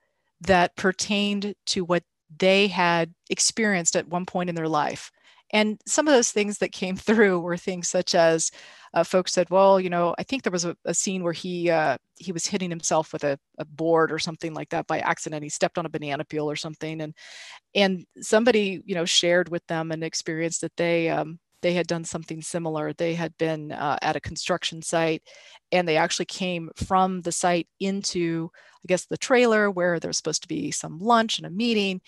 [0.41, 2.03] that pertained to what
[2.37, 5.11] they had experienced at one point in their life.
[5.53, 8.51] And some of those things that came through were things such as
[8.93, 11.71] uh, folks said, well, you know, I think there was a, a scene where he
[11.71, 15.41] uh, he was hitting himself with a, a, board or something like that by accident.
[15.41, 17.15] He stepped on a banana peel or something, and
[17.73, 22.03] and somebody you know shared with them an experience that they um, they had done
[22.03, 22.93] something similar.
[22.93, 25.23] They had been uh, at a construction site,
[25.71, 30.17] and they actually came from the site into, I guess, the trailer where there was
[30.17, 32.01] supposed to be some lunch and a meeting,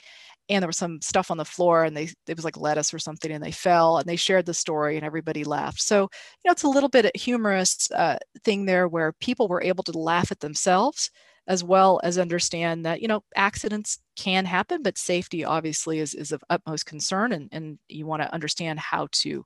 [0.47, 2.99] and there was some stuff on the floor and they it was like lettuce or
[2.99, 6.07] something and they fell and they shared the story and everybody laughed so you
[6.45, 10.31] know it's a little bit humorous uh, thing there where people were able to laugh
[10.31, 11.11] at themselves
[11.47, 16.31] as well as understand that you know accidents can happen but safety obviously is, is
[16.31, 19.45] of utmost concern and, and you want to understand how to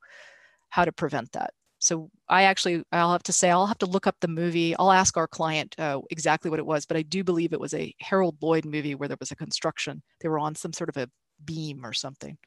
[0.69, 4.05] how to prevent that so I actually, I'll have to say, I'll have to look
[4.05, 4.75] up the movie.
[4.77, 7.73] I'll ask our client uh, exactly what it was, but I do believe it was
[7.73, 10.03] a Harold Lloyd movie where there was a construction.
[10.21, 11.09] They were on some sort of a
[11.43, 12.37] beam or something.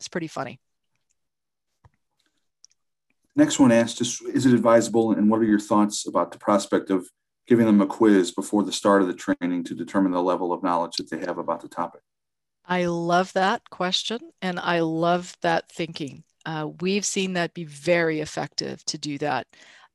[0.00, 0.58] It's pretty funny.
[3.36, 7.08] Next one asked, is it advisable and what are your thoughts about the prospect of
[7.46, 10.62] giving them a quiz before the start of the training to determine the level of
[10.62, 12.00] knowledge that they have about the topic?
[12.64, 16.24] I love that question and I love that thinking.
[16.44, 19.46] Uh, we've seen that be very effective to do that.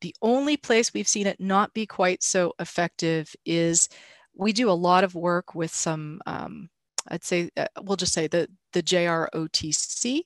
[0.02, 3.90] The only place we've seen it not be quite so effective is
[4.36, 6.70] we do a lot of work with some, um,
[7.08, 10.22] I'd say, uh, we'll just say the, the JROTC.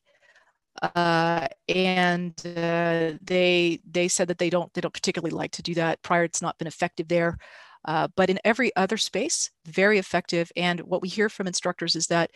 [0.82, 5.74] Uh, and uh, they they said that they don't they don't particularly like to do
[5.76, 6.02] that.
[6.02, 7.38] Prior it's not been effective there.
[7.86, 10.52] Uh, but in every other space very effective.
[10.56, 12.32] And what we hear from instructors is that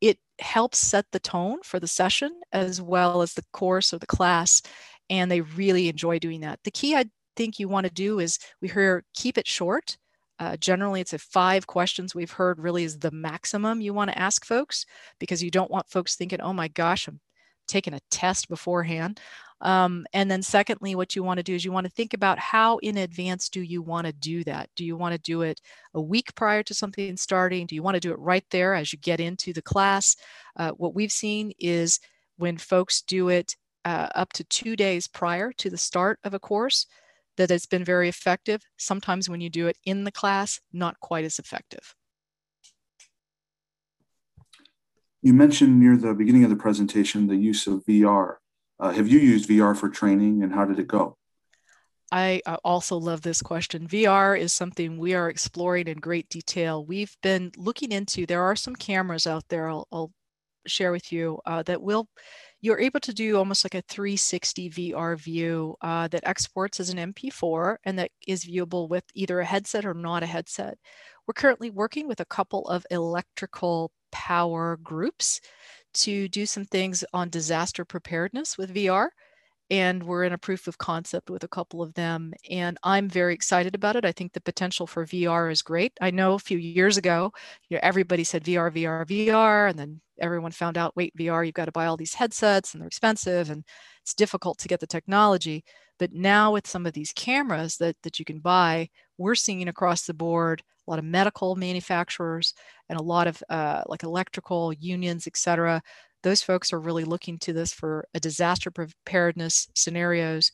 [0.00, 4.06] it helps set the tone for the session as well as the course or the
[4.06, 4.62] class
[5.10, 6.60] and they really enjoy doing that.
[6.64, 7.04] The key i
[7.36, 9.96] think you want to do is we hear keep it short.
[10.38, 14.18] Uh, generally, it's a five questions we've heard really is the maximum you want to
[14.18, 14.84] ask folks
[15.20, 17.20] because you don't want folks thinking, oh my gosh, I'm
[17.66, 19.20] taking a test beforehand.
[19.60, 22.38] Um, and then secondly, what you want to do is you want to think about
[22.38, 24.68] how in advance do you want to do that?
[24.76, 25.60] Do you want to do it
[25.94, 27.66] a week prior to something starting?
[27.66, 30.16] Do you want to do it right there as you get into the class?
[30.56, 31.98] Uh, what we've seen is
[32.36, 36.38] when folks do it uh, up to two days prior to the start of a
[36.38, 36.86] course,
[37.36, 38.62] that it's been very effective.
[38.76, 41.94] Sometimes when you do it in the class, not quite as effective.
[45.24, 48.36] You mentioned near the beginning of the presentation the use of VR.
[48.78, 51.16] Uh, have you used VR for training and how did it go?
[52.12, 53.88] I also love this question.
[53.88, 56.84] VR is something we are exploring in great detail.
[56.84, 60.12] We've been looking into, there are some cameras out there I'll, I'll
[60.66, 62.06] share with you uh, that will
[62.60, 67.12] you're able to do almost like a 360 VR view uh, that exports as an
[67.12, 70.78] MP4 and that is viewable with either a headset or not a headset.
[71.26, 75.40] We're currently working with a couple of electrical power groups
[75.94, 79.08] to do some things on disaster preparedness with VR
[79.70, 82.32] and we're in a proof of concept with a couple of them.
[82.50, 84.04] And i'm very excited about it.
[84.04, 85.92] I think the potential for vr is great.
[86.00, 87.32] I know a few years ago
[87.68, 91.54] you know everybody said vr vr vr and then everyone found out wait vr you've
[91.54, 93.64] got to buy all these headsets and they're expensive and
[94.02, 95.64] it's difficult to get the technology.
[95.98, 98.88] But now with some of these cameras that, that you can buy
[99.18, 102.54] we're seeing across the board a lot of medical manufacturers
[102.88, 105.82] and a lot of uh, like electrical unions et cetera.
[106.22, 110.50] Those folks are really looking to this for a disaster preparedness scenarios.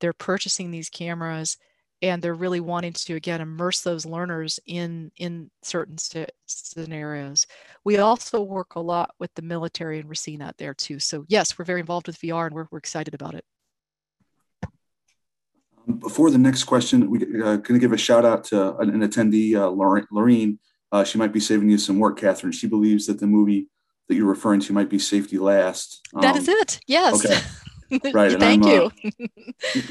[0.00, 1.56] They're purchasing these cameras
[2.02, 7.46] and they're really wanting to again immerse those learners in in certain st- scenarios.
[7.84, 10.98] We also work a lot with the military and we're seeing that there too.
[10.98, 13.44] So yes we're very involved with vr and we're, we're excited about it
[15.98, 19.08] before the next question we're uh, going to give a shout out to an, an
[19.08, 19.68] attendee uh,
[20.10, 20.58] Lorraine.
[20.92, 23.68] Uh, she might be saving you some work catherine she believes that the movie
[24.08, 26.06] that you're referring to might be safety last.
[26.14, 26.80] Um, that is um, it.
[26.86, 27.24] Yes.
[27.24, 27.40] Okay.
[28.12, 28.32] Right.
[28.40, 28.90] Thank you.
[29.04, 29.26] Uh,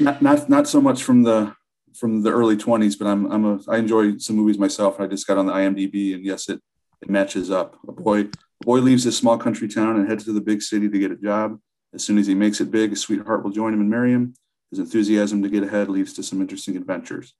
[0.00, 1.54] not, not not so much from the
[1.94, 5.00] from the early 20s, but I'm I'm a I enjoy some movies myself.
[5.00, 6.60] I just got on the IMDb, and yes, it
[7.00, 7.78] it matches up.
[7.88, 10.88] A boy a boy leaves his small country town and heads to the big city
[10.88, 11.58] to get a job.
[11.94, 14.34] As soon as he makes it big, a sweetheart will join him and marry him.
[14.74, 17.34] His enthusiasm to get ahead leads to some interesting adventures.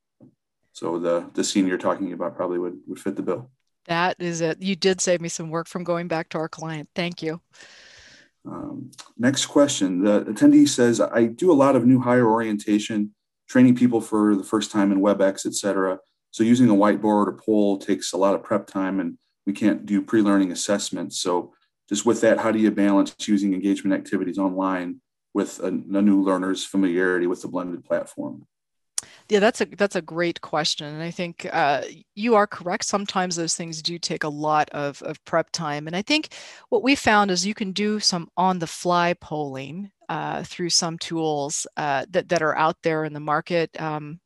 [0.70, 3.50] So the the scene you're talking about probably would would fit the bill.
[3.86, 4.62] That is it.
[4.62, 6.88] You did save me some work from going back to our client.
[6.94, 7.40] Thank you.
[8.46, 10.04] Um, next question.
[10.04, 13.14] The attendee says, I do a lot of new hire orientation,
[13.48, 15.98] training people for the first time in WebEx, et cetera.
[16.30, 19.84] So using a whiteboard or poll takes a lot of prep time and we can't
[19.84, 21.18] do pre-learning assessments.
[21.18, 21.52] So
[21.88, 25.00] just with that, how do you balance using engagement activities online
[25.34, 28.46] with a, a new learner's familiarity with the blended platform?
[29.28, 31.82] Yeah, that's a that's a great question, and I think uh,
[32.14, 32.84] you are correct.
[32.84, 36.34] Sometimes those things do take a lot of of prep time, and I think
[36.68, 40.98] what we found is you can do some on the fly polling uh, through some
[40.98, 43.70] tools uh, that that are out there in the market.
[43.80, 44.20] Um,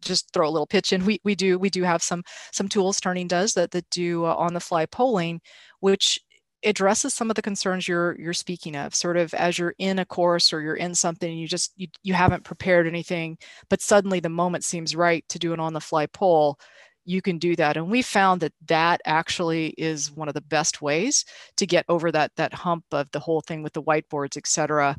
[0.00, 1.04] just throw a little pitch in.
[1.04, 2.22] We we do we do have some
[2.52, 3.00] some tools.
[3.00, 5.40] Turning does that that do uh, on the fly polling,
[5.80, 6.20] which
[6.64, 10.04] addresses some of the concerns you're you're speaking of sort of as you're in a
[10.04, 13.38] course or you're in something you just you, you haven't prepared anything
[13.70, 16.58] but suddenly the moment seems right to do an on the fly poll
[17.08, 17.78] you can do that.
[17.78, 21.24] And we found that that actually is one of the best ways
[21.56, 24.94] to get over that that hump of the whole thing with the whiteboards et cetera.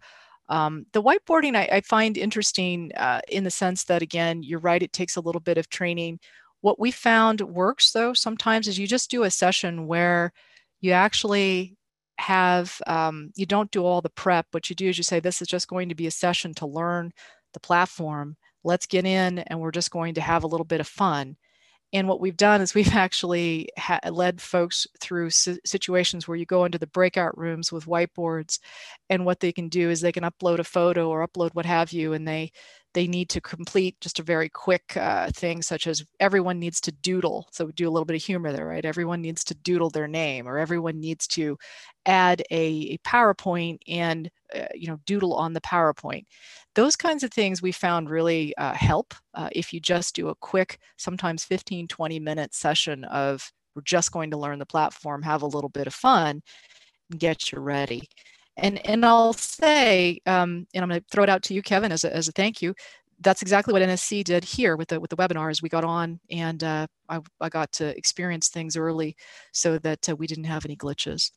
[0.49, 4.81] Um, the whiteboarding I, I find interesting uh, in the sense that again you're right
[4.81, 6.19] it takes a little bit of training.
[6.61, 10.33] What we found works though sometimes is you just do a session where
[10.81, 11.77] you actually
[12.19, 14.47] have um, you don't do all the prep.
[14.51, 16.65] What you do is you say this is just going to be a session to
[16.65, 17.11] learn
[17.53, 18.35] the platform.
[18.63, 21.37] Let's get in and we're just going to have a little bit of fun.
[21.91, 26.65] And what we've done is we've actually ha- led folks through situations where you go
[26.65, 28.59] into the breakout rooms with whiteboards,
[29.09, 31.91] and what they can do is they can upload a photo or upload what have
[31.91, 32.51] you, and they
[32.93, 36.91] they need to complete just a very quick uh, thing, such as everyone needs to
[36.91, 37.47] doodle.
[37.51, 38.83] So we do a little bit of humor there, right?
[38.83, 41.57] Everyone needs to doodle their name, or everyone needs to
[42.05, 46.25] add a, a PowerPoint and uh, you know doodle on the PowerPoint.
[46.75, 50.35] Those kinds of things we found really uh, help uh, if you just do a
[50.35, 55.43] quick, sometimes 15, 20 minute session of we're just going to learn the platform, have
[55.43, 56.41] a little bit of fun,
[57.11, 58.09] and get you ready.
[58.61, 61.91] And and I'll say, um, and I'm going to throw it out to you, Kevin,
[61.91, 62.73] as a, as a thank you.
[63.21, 65.61] That's exactly what NSC did here with the with the webinars.
[65.61, 69.15] We got on, and uh, I, I got to experience things early,
[69.51, 71.31] so that uh, we didn't have any glitches,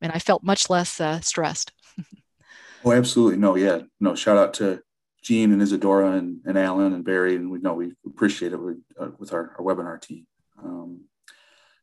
[0.00, 1.72] and I felt much less uh, stressed.
[2.84, 4.14] oh, absolutely, no, yeah, no.
[4.14, 4.80] Shout out to
[5.22, 8.78] Gene and Isadora and, and Alan and Barry, and we know we appreciate it with,
[8.98, 10.26] uh, with our, our webinar team.
[10.62, 11.02] Um,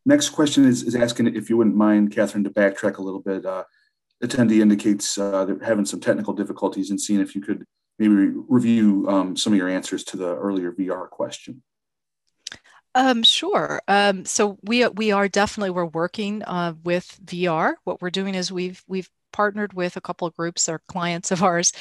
[0.06, 3.46] next question is, is asking if you wouldn't mind, Catherine, to backtrack a little bit.
[3.46, 3.64] Uh,
[4.24, 7.66] attendee indicates uh, they're having some technical difficulties and seeing if you could
[8.00, 8.14] maybe
[8.48, 11.62] review um, some of your answers to the earlier VR question.
[12.94, 13.82] Um, sure.
[13.90, 17.74] Um, so we we are definitely we're working uh, with VR.
[17.84, 21.44] What we're doing is we've we've partnered with a couple of groups or clients of
[21.44, 21.74] ours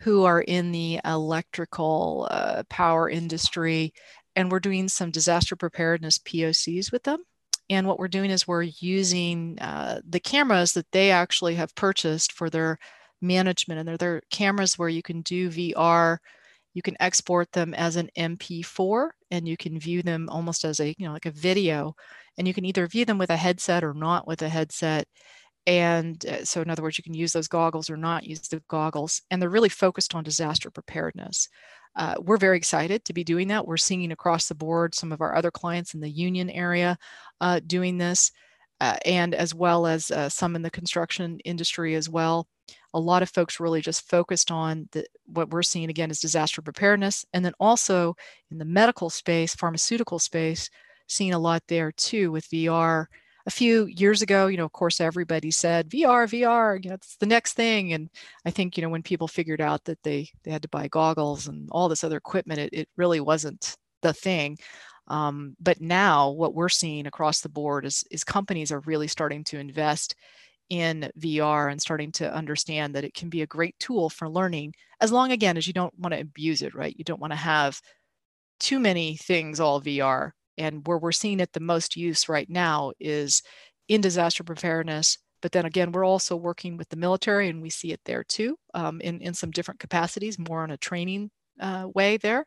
[0.00, 3.92] who are in the electrical uh, power industry,
[4.36, 7.24] and we're doing some disaster preparedness POCs with them.
[7.70, 12.32] And what we're doing is we're using uh, the cameras that they actually have purchased
[12.32, 12.78] for their
[13.22, 13.78] management.
[13.78, 16.18] And they're, they're cameras where you can do VR,
[16.74, 20.94] you can export them as an MP4, and you can view them almost as a,
[20.98, 21.94] you know, like a video.
[22.36, 25.06] And you can either view them with a headset or not with a headset.
[25.66, 28.62] And uh, so, in other words, you can use those goggles or not use the
[28.68, 29.22] goggles.
[29.30, 31.48] And they're really focused on disaster preparedness.
[31.96, 33.66] Uh, we're very excited to be doing that.
[33.66, 36.96] We're seeing across the board some of our other clients in the union area
[37.40, 38.30] uh, doing this,
[38.80, 42.46] uh, and as well as uh, some in the construction industry as well.
[42.94, 46.62] A lot of folks really just focused on the, what we're seeing again is disaster
[46.62, 48.14] preparedness, and then also
[48.50, 50.70] in the medical space, pharmaceutical space,
[51.08, 53.06] seeing a lot there too with VR
[53.46, 57.16] a few years ago, you know, of course, everybody said VR, VR, you know, it's
[57.16, 57.92] the next thing.
[57.92, 58.10] And
[58.44, 61.48] I think, you know, when people figured out that they they had to buy goggles
[61.48, 64.58] and all this other equipment, it, it really wasn't the thing.
[65.08, 69.42] Um, but now what we're seeing across the board is, is companies are really starting
[69.44, 70.14] to invest
[70.68, 74.72] in VR and starting to understand that it can be a great tool for learning
[75.00, 76.94] as long again as you don't want to abuse it, right?
[76.96, 77.80] You don't want to have
[78.60, 80.30] too many things all VR
[80.60, 83.42] and where we're seeing it the most use right now is
[83.88, 85.18] in disaster preparedness.
[85.42, 88.58] But then again, we're also working with the military, and we see it there too,
[88.74, 92.46] um, in in some different capacities, more on a training uh, way there.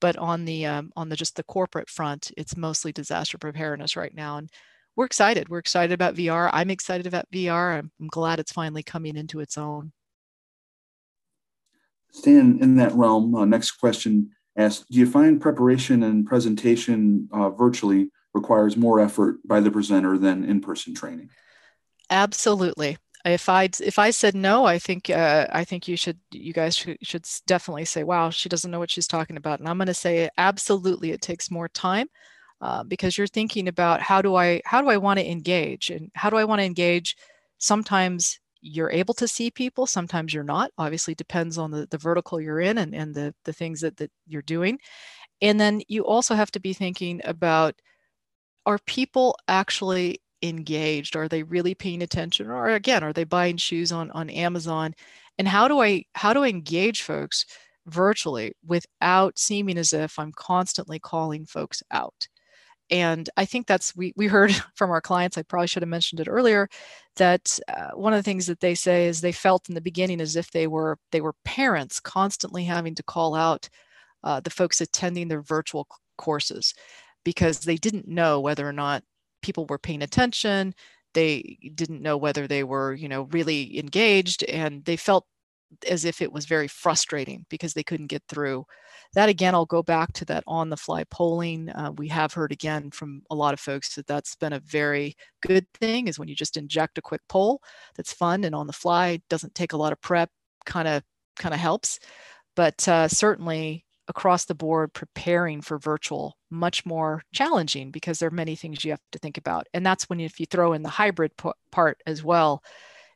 [0.00, 4.14] But on the um, on the just the corporate front, it's mostly disaster preparedness right
[4.14, 4.48] now, and
[4.94, 5.48] we're excited.
[5.48, 6.48] We're excited about VR.
[6.52, 7.78] I'm excited about VR.
[7.78, 9.92] I'm, I'm glad it's finally coming into its own.
[12.12, 17.50] Staying in that realm, uh, next question asked, do you find preparation and presentation uh,
[17.50, 21.30] virtually requires more effort by the presenter than in-person training?
[22.10, 22.98] Absolutely.
[23.24, 26.76] If I if I said no, I think uh, I think you should you guys
[26.76, 29.88] should, should definitely say, "Wow, she doesn't know what she's talking about." And I'm going
[29.88, 32.08] to say, absolutely, it takes more time
[32.60, 36.10] uh, because you're thinking about how do I how do I want to engage and
[36.14, 37.16] how do I want to engage.
[37.58, 42.40] Sometimes you're able to see people sometimes you're not obviously depends on the, the vertical
[42.40, 44.78] you're in and, and the, the things that, that you're doing.
[45.40, 47.74] And then you also have to be thinking about
[48.66, 51.16] are people actually engaged?
[51.16, 52.50] Are they really paying attention?
[52.50, 54.94] Or again are they buying shoes on on amazon?
[55.38, 57.46] And how do i how do i engage folks
[57.86, 62.28] virtually without seeming as if i'm constantly calling folks out
[62.90, 66.20] and i think that's we, we heard from our clients i probably should have mentioned
[66.20, 66.68] it earlier
[67.16, 70.20] that uh, one of the things that they say is they felt in the beginning
[70.20, 73.68] as if they were they were parents constantly having to call out
[74.24, 75.86] uh, the folks attending their virtual
[76.16, 76.74] courses
[77.24, 79.02] because they didn't know whether or not
[79.42, 80.74] people were paying attention
[81.14, 85.26] they didn't know whether they were you know really engaged and they felt
[85.88, 88.64] as if it was very frustrating because they couldn't get through.
[89.14, 91.70] That again, I'll go back to that on the fly polling.
[91.70, 95.16] Uh, we have heard again from a lot of folks that that's been a very
[95.40, 97.60] good thing is when you just inject a quick poll
[97.96, 100.30] that's fun and on the fly, doesn't take a lot of prep,
[100.64, 101.02] kind of
[101.36, 101.98] kind of helps.
[102.56, 108.32] But uh, certainly across the board, preparing for virtual much more challenging because there are
[108.32, 109.66] many things you have to think about.
[109.74, 112.62] And that's when if you throw in the hybrid p- part as well,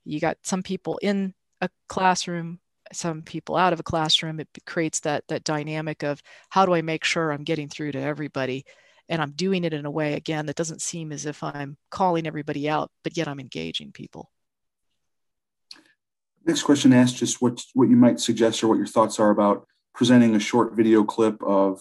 [0.04, 2.58] you got some people in a classroom
[2.92, 6.82] some people out of a classroom it creates that that dynamic of how do i
[6.82, 8.64] make sure i'm getting through to everybody
[9.08, 12.26] and i'm doing it in a way again that doesn't seem as if i'm calling
[12.26, 14.30] everybody out but yet i'm engaging people
[16.44, 19.66] next question asks just what what you might suggest or what your thoughts are about
[19.94, 21.80] presenting a short video clip of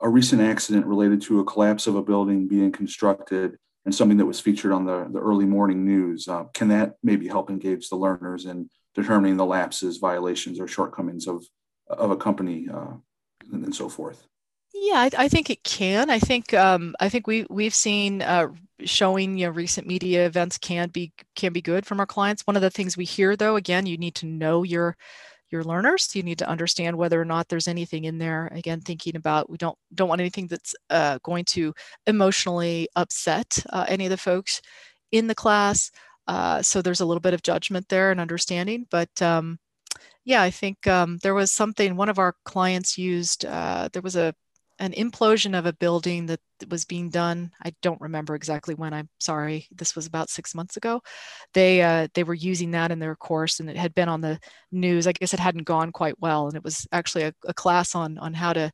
[0.00, 4.26] a recent accident related to a collapse of a building being constructed and something that
[4.26, 6.28] was featured on the, the early morning news.
[6.28, 11.28] Uh, can that maybe help engage the learners in determining the lapses, violations, or shortcomings
[11.28, 11.44] of,
[11.88, 12.94] of a company uh,
[13.52, 14.26] and, and, so forth?
[14.74, 16.10] Yeah, I, I, think it can.
[16.10, 18.48] I think um, I think we we've seen uh,
[18.84, 22.46] showing you know recent media events can be can be good from our clients.
[22.46, 24.96] One of the things we hear though, again, you need to know your
[25.50, 26.14] your learners.
[26.16, 28.48] You need to understand whether or not there's anything in there.
[28.52, 31.74] Again, thinking about we don't don't want anything that's uh, going to
[32.06, 34.60] emotionally upset uh, any of the folks
[35.12, 35.90] in the class.
[36.26, 38.86] Uh, so there's a little bit of judgment there and understanding.
[38.90, 39.58] But um,
[40.24, 41.96] yeah, I think um, there was something.
[41.96, 43.44] One of our clients used.
[43.44, 44.34] Uh, there was a
[44.78, 47.50] an implosion of a building that was being done.
[47.62, 48.92] I don't remember exactly when.
[48.92, 49.66] I'm sorry.
[49.70, 51.00] This was about six months ago.
[51.54, 54.38] They uh, they were using that in their course, and it had been on the
[54.72, 55.06] news.
[55.06, 58.18] I guess it hadn't gone quite well, and it was actually a, a class on
[58.18, 58.72] on how to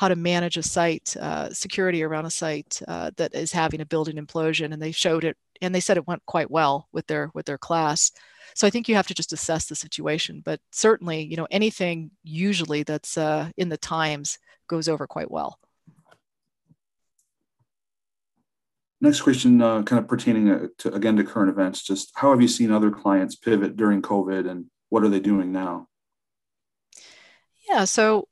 [0.00, 3.84] how to manage a site, uh, security around a site uh, that is having a
[3.84, 7.30] building implosion, and they showed it, and they said it went quite well with their
[7.34, 8.10] with their class.
[8.54, 12.12] So I think you have to just assess the situation, but certainly, you know, anything
[12.24, 14.38] usually that's uh, in the Times
[14.68, 15.58] goes over quite well.
[19.02, 21.82] Next question, uh, kind of pertaining uh, to again to current events.
[21.82, 25.52] Just how have you seen other clients pivot during COVID, and what are they doing
[25.52, 25.88] now?
[27.68, 28.28] Yeah, so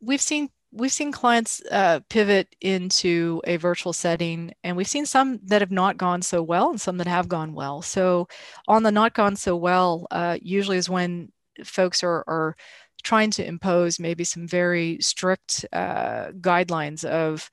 [0.00, 5.38] we've seen we've seen clients uh, pivot into a virtual setting, and we've seen some
[5.44, 7.82] that have not gone so well, and some that have gone well.
[7.82, 8.28] So
[8.66, 11.30] on the not gone so well, uh, usually is when
[11.64, 12.56] folks are, are
[13.02, 17.50] trying to impose maybe some very strict uh, guidelines of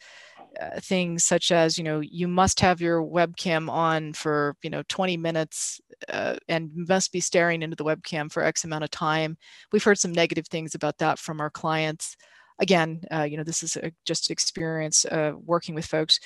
[0.59, 4.81] uh, things such as you know you must have your webcam on for you know
[4.89, 9.37] 20 minutes uh, and must be staring into the webcam for x amount of time
[9.71, 12.17] we've heard some negative things about that from our clients
[12.59, 16.19] again uh, you know this is a, just experience uh, working with folks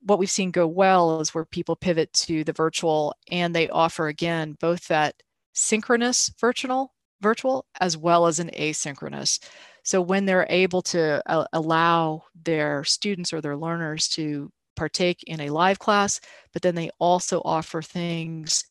[0.00, 4.06] what we've seen go well is where people pivot to the virtual and they offer
[4.06, 5.14] again both that
[5.54, 9.40] synchronous virtual virtual as well as an asynchronous.
[9.82, 15.40] So when they're able to uh, allow their students or their learners to partake in
[15.40, 16.20] a live class,
[16.52, 18.64] but then they also offer things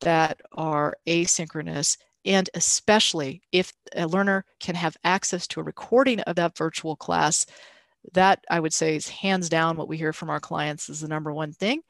[0.00, 1.96] that are asynchronous.
[2.26, 7.46] And especially if a learner can have access to a recording of that virtual class,
[8.12, 11.08] that I would say is hands down what we hear from our clients is the
[11.08, 11.82] number one thing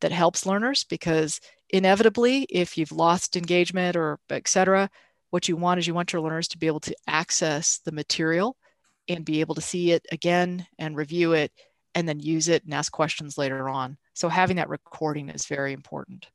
[0.00, 1.40] that helps learners because
[1.70, 4.90] inevitably, if you've lost engagement or et cetera,
[5.30, 8.56] what you want is you want your learners to be able to access the material
[9.08, 11.52] and be able to see it again and review it
[11.94, 13.96] and then use it and ask questions later on.
[14.14, 16.26] So having that recording is very important.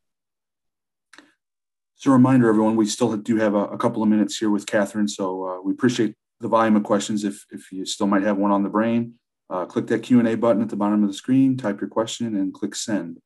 [1.99, 4.65] So a reminder, everyone, we still do have a, a couple of minutes here with
[4.65, 5.09] Catherine.
[5.09, 7.25] So uh, we appreciate the volume of questions.
[7.25, 9.15] If, if you still might have one on the brain,
[9.49, 12.53] uh, click that Q&A button at the bottom of the screen, type your question and
[12.53, 13.19] click send.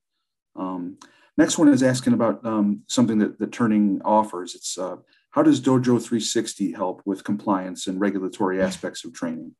[0.56, 0.98] Um,
[1.38, 4.56] next one is asking about um, something that, that Turning offers.
[4.56, 4.96] It's uh,
[5.30, 9.54] how does Dojo 360 help with compliance and regulatory aspects of training?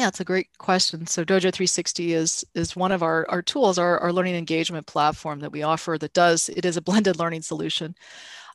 [0.00, 1.06] Yeah, it's a great question.
[1.06, 5.40] So Dojo 360 is is one of our, our tools, our, our learning engagement platform
[5.40, 7.94] that we offer that does, it is a blended learning solution.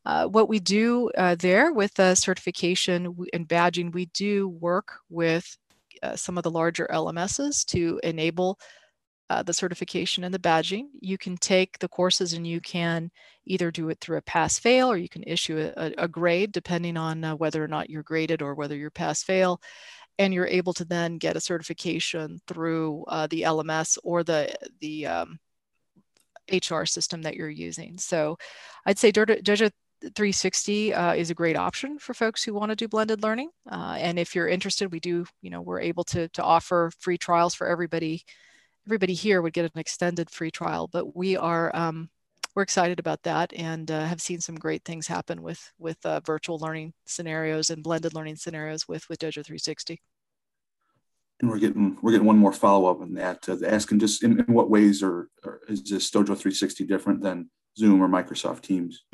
[0.08, 5.56] Uh, what we do uh, there with uh, certification and badging, we do work with
[6.02, 8.58] uh, some of the larger LMSs to enable
[9.30, 10.86] uh, the certification and the badging.
[11.00, 13.12] You can take the courses and you can
[13.46, 16.98] either do it through a pass fail or you can issue a, a grade depending
[16.98, 19.62] on uh, whether or not you're graded or whether you're pass fail.
[20.18, 25.08] And you're able to then get a certification through uh, the LMS or the, the
[25.08, 25.40] um,
[26.52, 27.98] HR system that you're using.
[27.98, 28.38] So
[28.86, 32.88] I'd say Dojo 360 uh, is a great option for folks who want to do
[32.88, 33.50] blended learning.
[33.70, 37.18] Uh, and if you're interested, we do, you know, we're able to, to offer free
[37.18, 38.24] trials for everybody
[38.86, 42.10] everybody here would get an extended free trial, but we are um,
[42.56, 46.22] we're excited about that and uh, have seen some great things happen with with uh,
[46.22, 50.02] virtual learning scenarios and blended learning scenarios with with Dojo 360.
[51.42, 54.40] And we're getting we're getting one more follow up on that, uh, asking just in,
[54.40, 59.04] in what ways are, are, is this Dojo 360 different than Zoom or Microsoft Teams?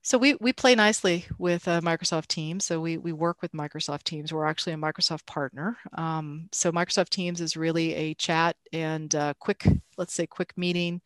[0.00, 2.64] So we, we play nicely with uh, Microsoft Teams.
[2.64, 4.32] So we, we work with Microsoft Teams.
[4.32, 5.76] We're actually a Microsoft partner.
[5.92, 9.66] Um, so Microsoft Teams is really a chat and uh, quick,
[9.98, 11.02] let's say quick meeting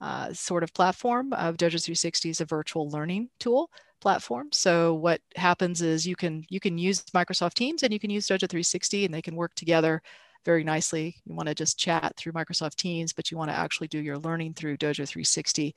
[0.00, 1.32] uh, sort of platform.
[1.32, 3.70] Of Dojo 360 is a virtual learning tool
[4.00, 4.48] platform.
[4.52, 8.26] So what happens is you can you can use Microsoft Teams and you can use
[8.26, 10.02] Dojo 360 and they can work together
[10.44, 11.16] very nicely.
[11.24, 14.18] You want to just chat through Microsoft Teams, but you want to actually do your
[14.18, 15.74] learning through Dojo 360.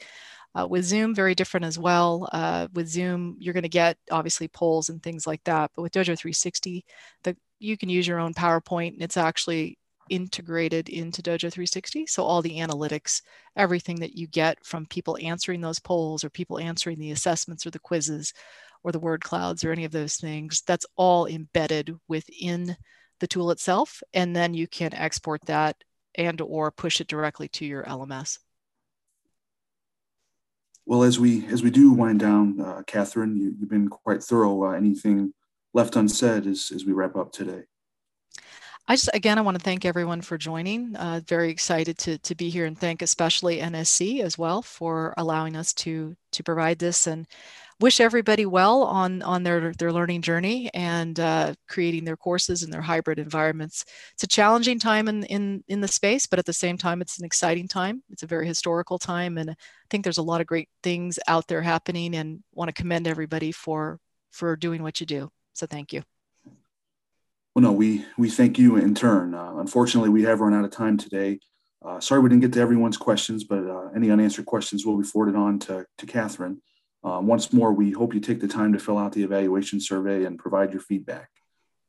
[0.54, 2.28] Uh, with Zoom, very different as well.
[2.32, 5.72] Uh, with Zoom, you're going to get obviously polls and things like that.
[5.76, 6.86] But with Dojo 360,
[7.24, 9.78] the, you can use your own PowerPoint and it's actually
[10.12, 12.06] integrated into Dojo 360.
[12.06, 13.22] So all the analytics,
[13.56, 17.72] everything that you get from people answering those polls or people answering the assessments or
[17.72, 18.34] the quizzes
[18.84, 22.76] or the word clouds or any of those things, that's all embedded within
[23.22, 24.04] the tool itself.
[24.14, 25.78] And then you can export that
[26.16, 28.38] and or push it directly to your LMS.
[30.86, 34.66] Well, as we as we do wind down, uh, Catherine, you, have been quite thorough.
[34.66, 35.32] Uh, anything
[35.74, 37.62] left unsaid as, as we wrap up today?
[38.92, 40.98] I just again I want to thank everyone for joining.
[40.98, 45.56] Uh, very excited to to be here and thank especially NSC as well for allowing
[45.56, 47.26] us to to provide this and
[47.80, 52.70] wish everybody well on on their their learning journey and uh, creating their courses in
[52.70, 53.86] their hybrid environments.
[54.14, 57.18] It's a challenging time in in in the space, but at the same time, it's
[57.18, 58.04] an exciting time.
[58.10, 59.56] It's a very historical time, and I
[59.90, 62.14] think there's a lot of great things out there happening.
[62.14, 64.00] And want to commend everybody for
[64.32, 65.30] for doing what you do.
[65.54, 66.04] So thank you.
[67.54, 69.34] Well, no, we we thank you in turn.
[69.34, 71.40] Uh, unfortunately, we have run out of time today.
[71.84, 75.04] Uh, sorry we didn't get to everyone's questions, but uh, any unanswered questions will be
[75.04, 76.62] forwarded on to, to Catherine.
[77.04, 80.24] Um, once more, we hope you take the time to fill out the evaluation survey
[80.26, 81.30] and provide your feedback.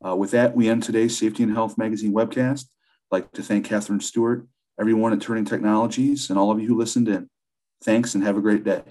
[0.05, 2.65] Uh, with that, we end today's Safety and Health Magazine webcast.
[2.65, 4.47] I'd like to thank Catherine Stewart,
[4.79, 7.29] everyone at Turning Technologies, and all of you who listened in.
[7.83, 8.81] Thanks and have a great day.